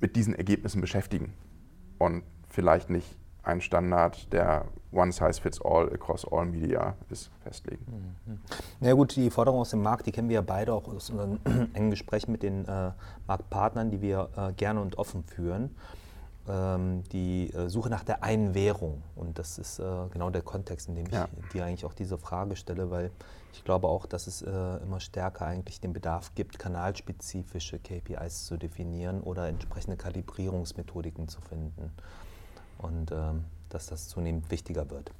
mit 0.00 0.16
diesen 0.16 0.34
Ergebnissen 0.34 0.80
beschäftigen 0.80 1.32
und 1.98 2.24
vielleicht 2.48 2.90
nicht 2.90 3.16
ein 3.44 3.60
Standard, 3.60 4.32
der 4.32 4.64
One 4.90 5.12
Size 5.12 5.40
Fits 5.40 5.60
All 5.64 5.92
across 5.94 6.26
all 6.28 6.44
Media 6.44 6.96
ist, 7.08 7.30
festlegen. 7.44 7.86
Mhm. 8.26 8.40
Ja 8.80 8.92
gut, 8.94 9.14
die 9.14 9.30
Forderung 9.30 9.60
aus 9.60 9.70
dem 9.70 9.82
Markt, 9.82 10.08
die 10.08 10.10
kennen 10.10 10.28
wir 10.28 10.34
ja 10.34 10.42
beide 10.42 10.72
auch 10.74 10.88
aus 10.88 11.10
unseren 11.10 11.38
engen 11.72 11.90
Gesprächen 11.90 12.32
mit 12.32 12.42
den 12.42 12.64
äh, 12.64 12.90
Marktpartnern, 13.28 13.92
die 13.92 14.02
wir 14.02 14.28
äh, 14.36 14.52
gerne 14.54 14.80
und 14.80 14.98
offen 14.98 15.22
führen. 15.22 15.70
Ähm, 16.48 17.02
die 17.10 17.52
äh, 17.52 17.68
Suche 17.68 17.90
nach 17.90 18.04
der 18.04 18.22
einen 18.22 18.54
Währung. 18.54 19.02
Und 19.16 19.38
das 19.38 19.58
ist 19.58 19.80
äh, 19.80 20.08
genau 20.12 20.30
der 20.30 20.42
Kontext, 20.42 20.88
in 20.88 20.94
dem 20.94 21.06
ich 21.06 21.12
ja. 21.12 21.28
dir 21.52 21.64
eigentlich 21.64 21.84
auch 21.84 21.94
diese 21.94 22.18
Frage 22.18 22.54
stelle, 22.54 22.90
weil 22.90 23.10
ich 23.52 23.64
glaube 23.64 23.88
auch, 23.88 24.06
dass 24.06 24.26
es 24.26 24.42
äh, 24.42 24.76
immer 24.82 25.00
stärker 25.00 25.46
eigentlich 25.46 25.80
den 25.80 25.92
Bedarf 25.92 26.34
gibt, 26.34 26.58
kanalspezifische 26.58 27.78
KPIs 27.78 28.46
zu 28.46 28.56
definieren 28.56 29.22
oder 29.22 29.48
entsprechende 29.48 29.96
Kalibrierungsmethodiken 29.96 31.26
zu 31.26 31.40
finden 31.40 31.90
und 32.78 33.10
ähm, 33.10 33.44
dass 33.68 33.86
das 33.86 34.08
zunehmend 34.08 34.50
wichtiger 34.50 34.88
wird. 34.90 35.10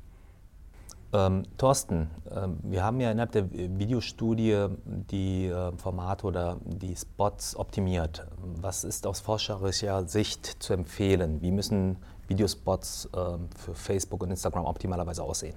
Ähm, 1.13 1.45
Thorsten, 1.57 2.11
ähm, 2.35 2.59
wir 2.63 2.83
haben 2.83 3.01
ja 3.01 3.11
innerhalb 3.11 3.33
der 3.33 3.51
Videostudie 3.53 4.67
die 4.85 5.47
äh, 5.47 5.73
Formate 5.77 6.27
oder 6.27 6.59
die 6.65 6.97
Spots 6.97 7.57
optimiert. 7.57 8.27
Was 8.61 8.85
ist 8.85 9.07
aus 9.07 9.21
forscherischer 9.21 10.07
Sicht 10.09 10.63
zu 10.63 10.73
empfehlen? 10.73 11.41
Wie 11.43 11.53
müssen 11.53 11.97
Videospots 12.29 13.09
äh, 13.15 13.19
für 13.57 13.75
Facebook 13.75 14.23
und 14.23 14.31
Instagram 14.31 14.65
optimalerweise 14.65 15.23
aussehen? 15.23 15.57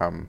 Ähm, 0.00 0.28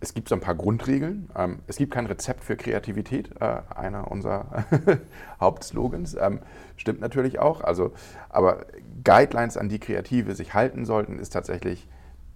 es 0.00 0.14
gibt 0.14 0.28
so 0.28 0.34
ein 0.34 0.40
paar 0.40 0.54
Grundregeln. 0.54 1.28
Ähm, 1.36 1.58
es 1.66 1.76
gibt 1.76 1.92
kein 1.92 2.06
Rezept 2.06 2.42
für 2.42 2.56
Kreativität, 2.56 3.30
äh, 3.40 3.62
einer 3.74 4.10
unserer 4.10 4.64
Hauptslogans. 5.40 6.16
Ähm, 6.18 6.40
stimmt 6.76 7.00
natürlich 7.00 7.38
auch. 7.38 7.60
Also, 7.60 7.92
aber 8.30 8.64
Guidelines, 9.04 9.56
an 9.56 9.68
die 9.68 9.78
Kreative 9.78 10.34
sich 10.34 10.54
halten 10.54 10.86
sollten, 10.86 11.18
ist 11.18 11.30
tatsächlich, 11.30 11.86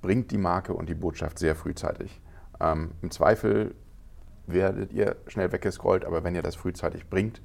bringt 0.05 0.31
die 0.33 0.39
Marke 0.39 0.75
und 0.75 0.91
die 0.91 0.95
Botschaft 0.95 1.39
sehr 1.39 1.55
frühzeitig. 1.55 2.21
Ähm, 2.61 2.91
Im 3.01 3.11
Zweifel 3.11 3.75
werdet 4.47 4.93
ihr 4.93 5.17
schnell 5.29 5.51
weggescrollt, 5.51 6.05
aber 6.05 6.23
wenn 6.23 6.35
ihr 6.35 6.43
das 6.43 6.57
frühzeitig 6.57 7.09
bringt, 7.09 7.41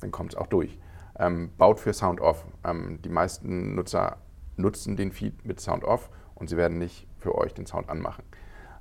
dann 0.00 0.10
kommt 0.10 0.32
es 0.32 0.38
auch 0.38 0.46
durch. 0.46 0.78
Ähm, 1.18 1.50
baut 1.58 1.78
für 1.78 1.92
Sound 1.92 2.22
Off. 2.22 2.46
Ähm, 2.64 3.02
die 3.02 3.10
meisten 3.10 3.74
Nutzer 3.74 4.16
nutzen 4.56 4.96
den 4.96 5.12
Feed 5.12 5.44
mit 5.44 5.60
Sound 5.60 5.84
Off 5.84 6.08
und 6.34 6.48
sie 6.48 6.56
werden 6.56 6.78
nicht 6.78 7.06
für 7.18 7.34
euch 7.34 7.52
den 7.52 7.66
Sound 7.66 7.90
anmachen. 7.90 8.24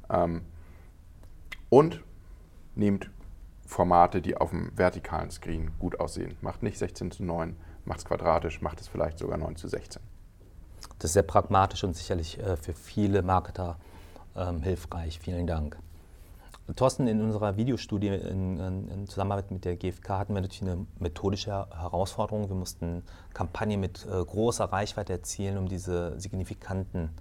Ähm, 0.09 0.43
und 1.67 2.01
nehmt 2.75 3.11
Formate, 3.65 4.21
die 4.21 4.37
auf 4.37 4.51
dem 4.51 4.71
vertikalen 4.73 5.31
Screen 5.31 5.71
gut 5.79 5.99
aussehen. 5.99 6.37
Macht 6.39 6.63
nicht 6.63 6.77
16 6.77 7.11
zu 7.11 7.25
9, 7.25 7.57
macht 7.83 7.99
es 7.99 8.05
quadratisch, 8.05 8.61
macht 8.61 8.79
es 8.79 8.87
vielleicht 8.87 9.19
sogar 9.19 9.37
9 9.37 9.57
zu 9.57 9.67
16. 9.67 10.01
Das 11.00 11.10
ist 11.10 11.13
sehr 11.13 11.23
pragmatisch 11.23 11.84
und 11.84 11.95
sicherlich 11.95 12.39
äh, 12.39 12.58
für 12.58 12.73
viele 12.73 13.21
Marketer 13.21 13.78
ähm, 14.36 14.62
hilfreich. 14.62 15.19
Vielen 15.19 15.47
Dank. 15.47 15.78
Thorsten, 16.76 17.08
in 17.08 17.21
unserer 17.21 17.56
Videostudie 17.56 18.08
in, 18.08 18.60
in, 18.60 18.89
in, 18.89 19.08
Zusammenarbeit 19.08 19.52
mit 19.52 19.63
der 19.63 19.78
GfK 19.78 20.10
hatten 20.19 20.34
wir 20.34 20.41
natürlich 20.41 20.69
eine 20.69 20.86
methodische 21.00 21.52
Herausforderung. 21.52 22.50
Wir 22.50 22.58
mussten 22.58 23.04
Kampagnen 23.34 23.80
mit 23.80 24.06
äh, 24.06 24.23
großer 24.23 24.65
Reichweite 24.65 25.13
erzielen, 25.13 25.58
um 25.58 25.69
diese 25.69 26.19
signifikanten 26.19 27.12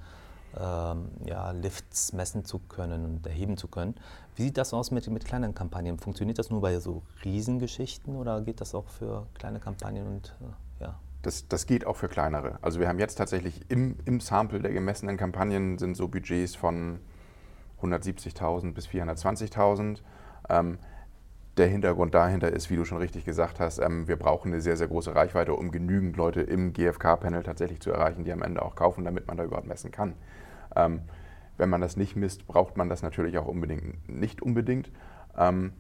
ähm, 0.59 1.11
ja, 1.25 1.53
Lifts 1.53 2.13
messen 2.13 2.45
zu 2.45 2.59
können 2.59 3.05
und 3.05 3.27
erheben 3.27 3.57
zu 3.57 3.69
können. 3.69 3.95
Wie 4.35 4.43
sieht 4.43 4.59
das 4.59 4.75
aus 4.75 4.91
mit, 4.91 5.09
mit 5.09 5.25
kleinen 5.25 5.55
Kampagnen? 5.55 5.99
Funktioniert 5.99 6.39
das 6.39 6.51
nur 6.51 6.61
bei 6.61 6.81
so 6.81 7.03
Riesengeschichten 7.25 8.17
oder 8.17 8.41
geht 8.41 8.61
das 8.61 8.75
auch 8.75 8.89
für 8.89 9.29
kleine 9.35 9.61
Kampagnen 9.61 10.09
und 10.09 10.35
äh? 10.41 10.66
Das, 11.27 11.49
das, 11.49 11.67
geht 11.67 11.89
auch 11.89 11.97
für 11.97 12.07
kleinere. 12.07 12.61
Also 12.63 12.79
wir 12.79 12.87
haben 12.87 13.01
jetzt 13.01 13.17
tatsächlich 13.17 13.69
im, 13.69 13.97
im 14.05 14.21
Sample 14.21 14.61
der 14.61 14.73
gemessenen 14.73 15.17
Kampagnen 15.17 15.77
sind 15.77 15.97
so 15.97 16.07
Budgets 16.07 16.55
von 16.55 17.01
170.000 17.83 18.73
bis 18.73 18.87
420.000. 18.87 20.03
Ähm, 20.49 20.79
der 21.57 21.67
Hintergrund 21.67 22.15
dahinter 22.15 22.53
ist, 22.53 22.71
wie 22.71 22.77
du 22.77 22.85
schon 22.85 22.99
richtig 22.99 23.25
gesagt 23.25 23.59
hast, 23.59 23.81
ähm, 23.81 24.07
wir 24.07 24.15
brauchen 24.15 24.53
eine 24.53 24.61
sehr, 24.61 24.77
sehr 24.77 24.87
große 24.87 25.17
Reichweite, 25.17 25.55
um 25.55 25.73
genügend 25.73 26.17
Leute 26.17 26.43
im 26.43 26.73
GfK-Panel 26.73 27.43
tatsächlich 27.43 27.81
zu 27.81 27.91
erreichen, 27.91 28.23
die 28.23 28.33
am 28.33 28.43
Ende 28.43 28.63
auch 28.63 28.77
kaufen, 28.77 29.05
damit 29.05 29.27
man 29.27 29.37
da 29.37 29.43
überhaupt 29.43 29.67
messen 29.67 29.91
kann. 29.91 30.15
Ähm, 30.77 31.01
wenn 31.57 31.69
man 31.69 31.81
das 31.81 31.97
nicht 31.97 32.15
misst, 32.15 32.47
braucht 32.47 32.77
man 32.77 32.89
das 32.89 33.03
natürlich 33.03 33.37
auch 33.37 33.47
unbedingt 33.47 34.09
nicht 34.09 34.43
unbedingt. 34.43 34.93
Ähm, 35.37 35.73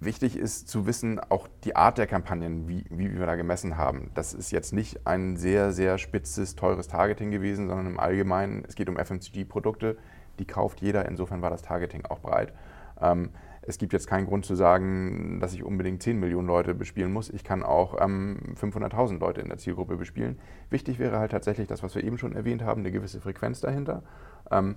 wichtig 0.00 0.36
ist 0.36 0.68
zu 0.68 0.86
wissen, 0.86 1.18
auch 1.18 1.48
die 1.64 1.76
Art 1.76 1.98
der 1.98 2.06
Kampagnen, 2.06 2.68
wie, 2.68 2.84
wie 2.90 3.18
wir 3.18 3.26
da 3.26 3.34
gemessen 3.34 3.76
haben. 3.76 4.10
Das 4.14 4.34
ist 4.34 4.50
jetzt 4.50 4.72
nicht 4.72 5.06
ein 5.06 5.36
sehr, 5.36 5.72
sehr 5.72 5.98
spitzes, 5.98 6.54
teures 6.54 6.88
Targeting 6.88 7.30
gewesen, 7.30 7.68
sondern 7.68 7.86
im 7.86 8.00
Allgemeinen, 8.00 8.64
es 8.66 8.74
geht 8.74 8.88
um 8.88 8.96
FMCG-Produkte, 8.98 9.96
die 10.38 10.44
kauft 10.44 10.80
jeder, 10.80 11.06
insofern 11.06 11.42
war 11.42 11.50
das 11.50 11.62
Targeting 11.62 12.04
auch 12.04 12.20
breit. 12.20 12.52
Ähm, 13.00 13.30
es 13.68 13.78
gibt 13.78 13.92
jetzt 13.92 14.06
keinen 14.06 14.26
Grund 14.26 14.46
zu 14.46 14.54
sagen, 14.54 15.40
dass 15.40 15.52
ich 15.52 15.64
unbedingt 15.64 16.00
10 16.00 16.20
Millionen 16.20 16.46
Leute 16.46 16.72
bespielen 16.72 17.12
muss. 17.12 17.28
Ich 17.30 17.42
kann 17.42 17.64
auch 17.64 18.00
ähm, 18.00 18.38
500.000 18.60 19.18
Leute 19.18 19.40
in 19.40 19.48
der 19.48 19.58
Zielgruppe 19.58 19.96
bespielen. 19.96 20.38
Wichtig 20.70 21.00
wäre 21.00 21.18
halt 21.18 21.32
tatsächlich 21.32 21.66
das, 21.66 21.82
was 21.82 21.94
wir 21.96 22.04
eben 22.04 22.16
schon 22.16 22.32
erwähnt 22.32 22.62
haben, 22.62 22.82
eine 22.82 22.92
gewisse 22.92 23.20
Frequenz 23.20 23.60
dahinter. 23.60 24.04
Ähm, 24.52 24.76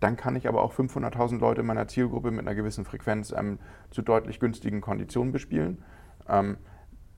dann 0.00 0.16
kann 0.16 0.36
ich 0.36 0.48
aber 0.48 0.62
auch 0.62 0.72
500.000 0.72 1.38
Leute 1.38 1.62
in 1.62 1.66
meiner 1.66 1.88
Zielgruppe 1.88 2.30
mit 2.30 2.40
einer 2.40 2.54
gewissen 2.54 2.84
Frequenz 2.84 3.32
ähm, 3.36 3.58
zu 3.90 4.02
deutlich 4.02 4.40
günstigen 4.40 4.80
Konditionen 4.80 5.32
bespielen. 5.32 5.82
Ähm, 6.28 6.58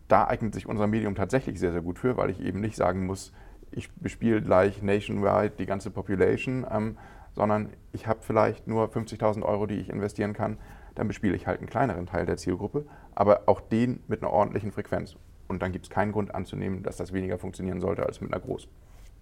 da 0.09 0.27
eignet 0.27 0.55
sich 0.55 0.67
unser 0.67 0.87
Medium 0.87 1.15
tatsächlich 1.15 1.61
sehr, 1.61 1.73
sehr 1.73 1.83
gut 1.83 1.99
für, 1.99 2.17
weil 2.17 2.31
ich 2.31 2.41
eben 2.41 2.61
nicht 2.61 2.77
sagen 2.77 3.07
muss, 3.07 3.33
ich 3.71 3.93
bespiele 3.95 4.43
gleich 4.43 4.83
nationwide 4.83 5.55
die 5.59 5.67
ganze 5.67 5.91
Population, 5.91 6.67
ähm, 6.71 6.97
sondern 7.33 7.71
ich 7.93 8.07
habe 8.07 8.21
vielleicht 8.23 8.67
nur 8.67 8.89
50.000 8.89 9.43
Euro, 9.43 9.67
die 9.67 9.77
ich 9.77 9.91
investieren 9.91 10.33
kann 10.33 10.59
dann 10.95 11.09
bespiele 11.09 11.35
ich 11.35 11.47
halt 11.47 11.61
einen 11.61 11.69
kleineren 11.69 12.07
Teil 12.07 12.27
der 12.27 12.37
Zielgruppe, 12.37 12.85
aber 13.15 13.45
auch 13.47 13.61
den 13.61 14.01
mit 14.09 14.23
einer 14.23 14.33
ordentlichen 14.33 14.73
Frequenz. 14.73 15.17
Und 15.49 15.63
dann 15.63 15.73
gibt 15.73 15.87
es 15.87 15.91
keinen 15.91 16.13
Grund 16.13 16.35
anzunehmen, 16.35 16.83
dass 16.83 16.97
das 16.97 17.13
weniger 17.13 17.39
funktionieren 17.39 17.81
sollte 17.81 18.05
als 18.05 18.21
mit 18.21 18.33
einer 18.33 18.43
großen. 18.43 18.71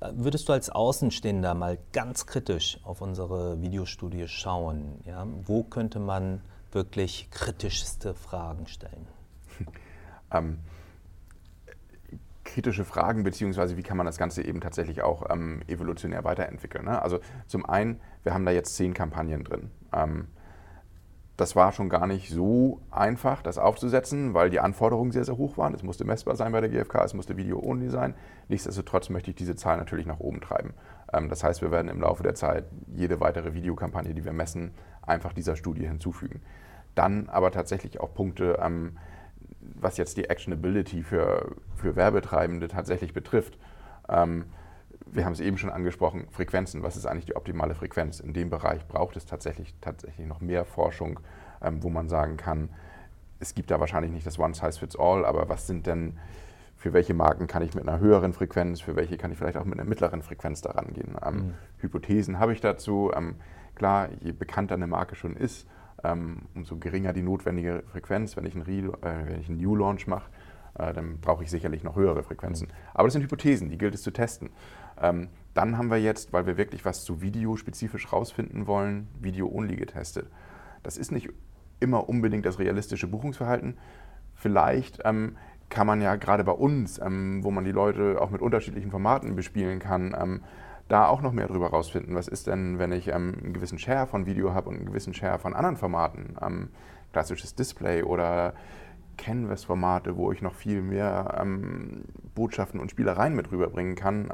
Würdest 0.00 0.48
du 0.48 0.52
als 0.52 0.70
Außenstehender 0.70 1.54
mal 1.54 1.78
ganz 1.92 2.26
kritisch 2.26 2.78
auf 2.84 3.00
unsere 3.00 3.61
Videostudie 3.61 4.28
schauen? 4.28 5.00
Ja? 5.04 5.26
Wo 5.44 5.64
könnte 5.64 5.98
man 5.98 6.40
wirklich 6.70 7.28
kritischste 7.30 8.14
Fragen 8.14 8.68
stellen? 8.68 9.08
ähm, 10.30 10.58
kritische 12.44 12.84
Fragen, 12.84 13.24
beziehungsweise 13.24 13.76
wie 13.76 13.82
kann 13.82 13.96
man 13.96 14.06
das 14.06 14.18
Ganze 14.18 14.44
eben 14.44 14.61
tatsächlich 14.61 15.02
auch 15.02 15.28
ähm, 15.30 15.62
evolutionär 15.66 16.22
weiterentwickeln. 16.22 16.84
Ne? 16.84 17.02
Also 17.02 17.18
zum 17.46 17.66
einen, 17.66 18.00
wir 18.22 18.34
haben 18.34 18.44
da 18.44 18.52
jetzt 18.52 18.76
zehn 18.76 18.94
Kampagnen 18.94 19.42
drin. 19.42 19.70
Ähm, 19.92 20.28
das 21.38 21.55
war 21.55 21.70
schon 21.70 21.88
gar 21.88 22.09
nicht 22.09 22.31
so 22.31 22.81
einfach, 22.90 23.42
das 23.42 23.59
aufzusetzen, 23.59 24.35
weil 24.35 24.51
die 24.51 24.59
Anforderungen 24.59 25.12
sehr, 25.12 25.24
sehr 25.24 25.38
hoch 25.38 25.57
waren. 25.57 25.72
Es 25.72 25.85
musste 25.85 26.05
messbar 26.05 26.35
sein 26.35 26.51
bei 26.51 26.61
der 26.61 26.68
GfK, 26.68 27.05
es 27.05 27.14
musste 27.14 27.37
Video-only 27.37 27.90
sein. 27.90 28.14
Nichtsdestotrotz 28.48 29.09
möchte 29.09 29.31
ich 29.31 29.37
diese 29.37 29.55
Zahl 29.55 29.77
natürlich 29.77 30.05
nach 30.05 30.18
oben 30.18 30.40
treiben. 30.40 30.74
Ähm, 31.12 31.29
das 31.29 31.44
heißt, 31.44 31.62
wir 31.62 31.70
werden 31.70 31.87
im 31.87 32.01
Laufe 32.01 32.24
der 32.24 32.35
Zeit 32.35 32.64
jede 32.92 33.20
weitere 33.20 33.55
Videokampagne, 33.55 34.14
die 34.14 34.24
wir 34.24 34.33
messen, 34.33 34.72
einfach 35.01 35.33
dieser 35.33 35.55
Studie 35.55 35.87
hinzufügen. 35.87 36.42
Dann 36.96 37.29
aber 37.29 37.53
tatsächlich 37.53 38.01
auch 38.01 38.12
Punkte, 38.12 38.59
ähm, 38.61 38.98
was 39.61 39.96
jetzt 39.96 40.16
die 40.16 40.29
Actionability 40.29 41.05
für, 41.05 41.55
für 41.77 41.94
Werbetreibende 41.94 42.66
tatsächlich 42.66 43.14
betrifft. 43.14 43.59
Ähm, 44.09 44.46
wir 45.12 45.24
haben 45.24 45.32
es 45.32 45.40
eben 45.40 45.58
schon 45.58 45.70
angesprochen, 45.70 46.26
Frequenzen. 46.30 46.82
Was 46.82 46.96
ist 46.96 47.06
eigentlich 47.06 47.26
die 47.26 47.36
optimale 47.36 47.74
Frequenz? 47.74 48.20
In 48.20 48.32
dem 48.32 48.50
Bereich 48.50 48.86
braucht 48.86 49.16
es 49.16 49.26
tatsächlich, 49.26 49.74
tatsächlich 49.80 50.26
noch 50.26 50.40
mehr 50.40 50.64
Forschung, 50.64 51.20
ähm, 51.62 51.82
wo 51.82 51.90
man 51.90 52.08
sagen 52.08 52.36
kann, 52.36 52.70
es 53.40 53.54
gibt 53.54 53.70
da 53.70 53.80
wahrscheinlich 53.80 54.12
nicht 54.12 54.26
das 54.26 54.38
One-Size-Fits-All, 54.38 55.24
aber 55.24 55.48
was 55.48 55.66
sind 55.66 55.86
denn, 55.86 56.18
für 56.76 56.92
welche 56.92 57.14
Marken 57.14 57.46
kann 57.46 57.62
ich 57.62 57.74
mit 57.74 57.88
einer 57.88 58.00
höheren 58.00 58.32
Frequenz, 58.32 58.80
für 58.80 58.96
welche 58.96 59.16
kann 59.16 59.32
ich 59.32 59.38
vielleicht 59.38 59.56
auch 59.56 59.64
mit 59.64 59.78
einer 59.78 59.88
mittleren 59.88 60.22
Frequenz 60.22 60.60
daran 60.60 60.92
gehen? 60.92 61.16
Ähm, 61.24 61.34
mhm. 61.34 61.54
Hypothesen 61.78 62.38
habe 62.38 62.52
ich 62.52 62.60
dazu. 62.60 63.12
Ähm, 63.14 63.36
klar, 63.74 64.08
je 64.20 64.32
bekannter 64.32 64.74
eine 64.74 64.86
Marke 64.86 65.14
schon 65.14 65.36
ist, 65.36 65.68
ähm, 66.04 66.42
umso 66.54 66.76
geringer 66.76 67.12
die 67.12 67.22
notwendige 67.22 67.82
Frequenz. 67.86 68.36
Wenn 68.36 68.46
ich 68.46 68.54
einen, 68.54 68.62
Re 68.62 68.92
äh, 69.02 69.26
wenn 69.28 69.40
ich 69.40 69.48
einen 69.48 69.58
New 69.58 69.74
Launch 69.74 70.06
mache, 70.06 70.30
äh, 70.78 70.92
dann 70.92 71.18
brauche 71.20 71.42
ich 71.42 71.50
sicherlich 71.50 71.82
noch 71.82 71.96
höhere 71.96 72.22
Frequenzen. 72.22 72.68
Aber 72.94 73.04
das 73.04 73.14
sind 73.14 73.22
Hypothesen, 73.22 73.68
die 73.68 73.78
gilt 73.78 73.94
es 73.94 74.02
zu 74.02 74.10
testen. 74.10 74.50
Ähm, 75.02 75.28
dann 75.54 75.76
haben 75.76 75.90
wir 75.90 76.00
jetzt, 76.00 76.32
weil 76.32 76.46
wir 76.46 76.56
wirklich 76.56 76.84
was 76.84 77.04
zu 77.04 77.20
Video 77.20 77.56
spezifisch 77.56 78.12
rausfinden 78.12 78.66
wollen, 78.66 79.08
Video-only 79.20 79.74
getestet. 79.74 80.30
Das 80.82 80.96
ist 80.96 81.11
nicht 81.11 81.30
immer 81.80 82.08
unbedingt 82.08 82.46
das 82.46 82.58
realistische 82.58 83.08
Buchungsverhalten. 83.08 83.76
Vielleicht 84.34 85.00
ähm, 85.04 85.37
kann 85.68 85.87
man 85.87 86.00
ja 86.00 86.16
gerade 86.16 86.44
bei 86.44 86.52
uns, 86.52 87.00
ähm, 87.00 87.42
wo 87.42 87.50
man 87.50 87.64
die 87.64 87.72
Leute 87.72 88.20
auch 88.20 88.30
mit 88.30 88.40
unterschiedlichen 88.40 88.92
Formaten 88.92 89.34
bespielen 89.34 89.80
kann, 89.80 90.14
ähm, 90.16 90.42
da 90.87 91.08
auch 91.08 91.20
noch 91.20 91.32
mehr 91.32 91.48
darüber 91.48 91.70
rausfinden. 91.70 92.14
Was 92.14 92.28
ist 92.28 92.46
denn, 92.46 92.78
wenn 92.78 92.92
ich 92.92 93.08
ähm, 93.08 93.34
einen 93.42 93.52
gewissen 93.52 93.78
Share 93.78 94.06
von 94.06 94.26
Video 94.26 94.54
habe 94.54 94.68
und 94.68 94.76
einen 94.76 94.87
gewissen 94.87 95.12
Share 95.12 95.40
von 95.40 95.54
anderen 95.54 95.76
Formaten? 95.76 96.37
Ähm, 96.40 96.68
klassisches 97.12 97.54
Display 97.56 98.04
oder 98.04 98.54
Canvas-Formate, 99.16 100.16
wo 100.16 100.30
ich 100.30 100.40
noch 100.40 100.54
viel 100.54 100.82
mehr 100.82 101.44
Botschaften 102.37 102.78
und 102.78 102.92
Spielereien 102.92 103.34
mit 103.34 103.50
rüberbringen 103.50 103.96
kann 103.96 104.30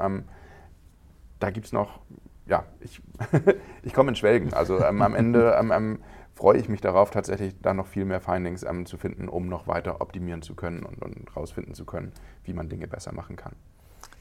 da 1.39 1.49
gibt 1.49 1.67
es 1.67 1.73
noch, 1.73 2.01
ja, 2.45 2.65
ich, 2.79 3.01
ich 3.83 3.93
komme 3.93 4.09
in 4.09 4.15
Schwelgen. 4.15 4.53
Also 4.53 4.79
ähm, 4.83 5.01
am 5.01 5.15
Ende 5.15 5.55
ähm, 5.59 5.71
ähm, 5.71 5.99
freue 6.33 6.57
ich 6.57 6.69
mich 6.69 6.81
darauf, 6.81 7.11
tatsächlich 7.11 7.55
da 7.61 7.73
noch 7.73 7.87
viel 7.87 8.05
mehr 8.05 8.21
Findings 8.21 8.63
ähm, 8.63 8.85
zu 8.85 8.97
finden, 8.97 9.29
um 9.29 9.47
noch 9.47 9.67
weiter 9.67 10.01
optimieren 10.01 10.41
zu 10.41 10.55
können 10.55 10.83
und, 10.83 11.01
und 11.01 11.35
rausfinden 11.35 11.73
zu 11.73 11.85
können, 11.85 12.11
wie 12.43 12.53
man 12.53 12.69
Dinge 12.69 12.87
besser 12.87 13.13
machen 13.13 13.35
kann. 13.35 13.53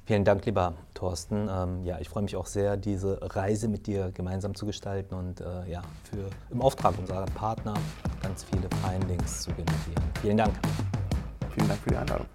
Vielen 0.06 0.24
Dank, 0.24 0.44
lieber 0.44 0.74
Thorsten. 0.92 1.48
Ähm, 1.50 1.82
ja, 1.82 1.98
ich 1.98 2.10
freue 2.10 2.22
mich 2.22 2.36
auch 2.36 2.44
sehr, 2.44 2.76
diese 2.76 3.18
Reise 3.22 3.68
mit 3.68 3.86
dir 3.86 4.12
gemeinsam 4.12 4.54
zu 4.54 4.66
gestalten 4.66 5.14
und 5.14 5.40
äh, 5.40 5.66
ja, 5.66 5.82
für, 6.10 6.28
im 6.50 6.60
Auftrag 6.60 6.98
unserer 6.98 7.24
Partner 7.24 7.72
ganz 8.22 8.44
viele 8.44 8.68
Findings 8.82 9.42
zu 9.42 9.50
generieren. 9.52 10.04
Vielen 10.20 10.36
Dank. 10.36 10.52
Vielen 11.54 11.68
Dank 11.68 11.80
für 11.80 11.90
die 11.90 11.96
Einladung. 11.96 12.26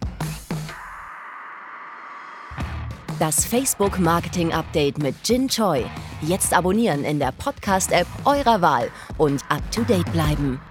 Das 3.19 3.43
Facebook 3.43 3.99
Marketing 3.99 4.53
Update 4.53 4.97
mit 4.97 5.13
Jin 5.25 5.49
Choi. 5.49 5.83
Jetzt 6.21 6.53
abonnieren 6.53 7.03
in 7.03 7.19
der 7.19 7.33
Podcast-App 7.33 8.07
eurer 8.23 8.61
Wahl 8.61 8.89
und 9.17 9.43
up 9.49 9.69
to 9.73 9.81
date 9.81 10.09
bleiben. 10.13 10.61